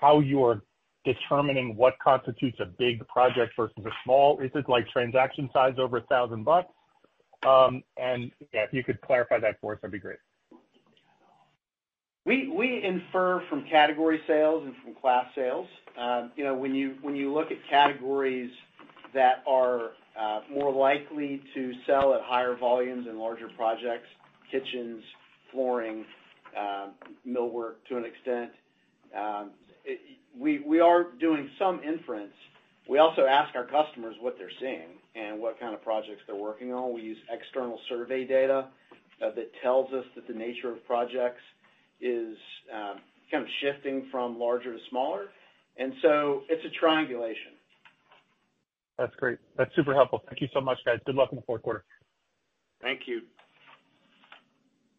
[0.00, 0.62] how you're
[1.04, 4.38] determining what constitutes a big project versus a small?
[4.40, 6.64] Is it like transaction size over $1,000?
[7.44, 10.18] Um, yeah, if you could clarify that for us, that'd be great.
[12.24, 15.66] We we infer from category sales and from class sales.
[15.98, 18.52] Um, you know, when you when you look at categories
[19.12, 24.06] that are uh, more likely to sell at higher volumes and larger projects,
[24.52, 25.02] kitchens,
[25.50, 26.04] flooring,
[26.56, 26.88] uh,
[27.26, 28.52] millwork to an extent,
[29.18, 29.50] um,
[30.38, 32.32] we are doing some inference.
[32.88, 36.72] We also ask our customers what they're seeing and what kind of projects they're working
[36.72, 36.94] on.
[36.94, 38.68] We use external survey data
[39.22, 41.42] uh, that tells us that the nature of projects
[42.00, 42.36] is
[42.74, 42.96] um,
[43.30, 45.26] kind of shifting from larger to smaller.
[45.76, 47.52] And so it's a triangulation.
[48.98, 49.38] That's great.
[49.56, 50.22] That's super helpful.
[50.26, 50.98] Thank you so much, guys.
[51.06, 51.84] Good luck in the fourth quarter.
[52.80, 53.22] Thank you.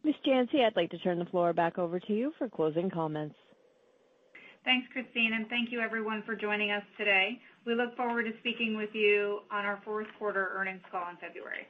[0.06, 0.16] Mr.
[0.28, 3.36] Janci, I'd like to turn the floor back over to you for closing comments.
[4.66, 7.40] Thanks, Christine, and thank you everyone for joining us today.
[7.66, 11.68] We look forward to speaking with you on our fourth quarter earnings call in February.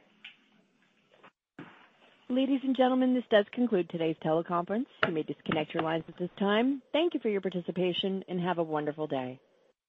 [2.28, 4.86] Ladies and gentlemen, this does conclude today's teleconference.
[5.06, 6.82] You may disconnect your lines at this time.
[6.92, 9.40] Thank you for your participation, and have a wonderful day.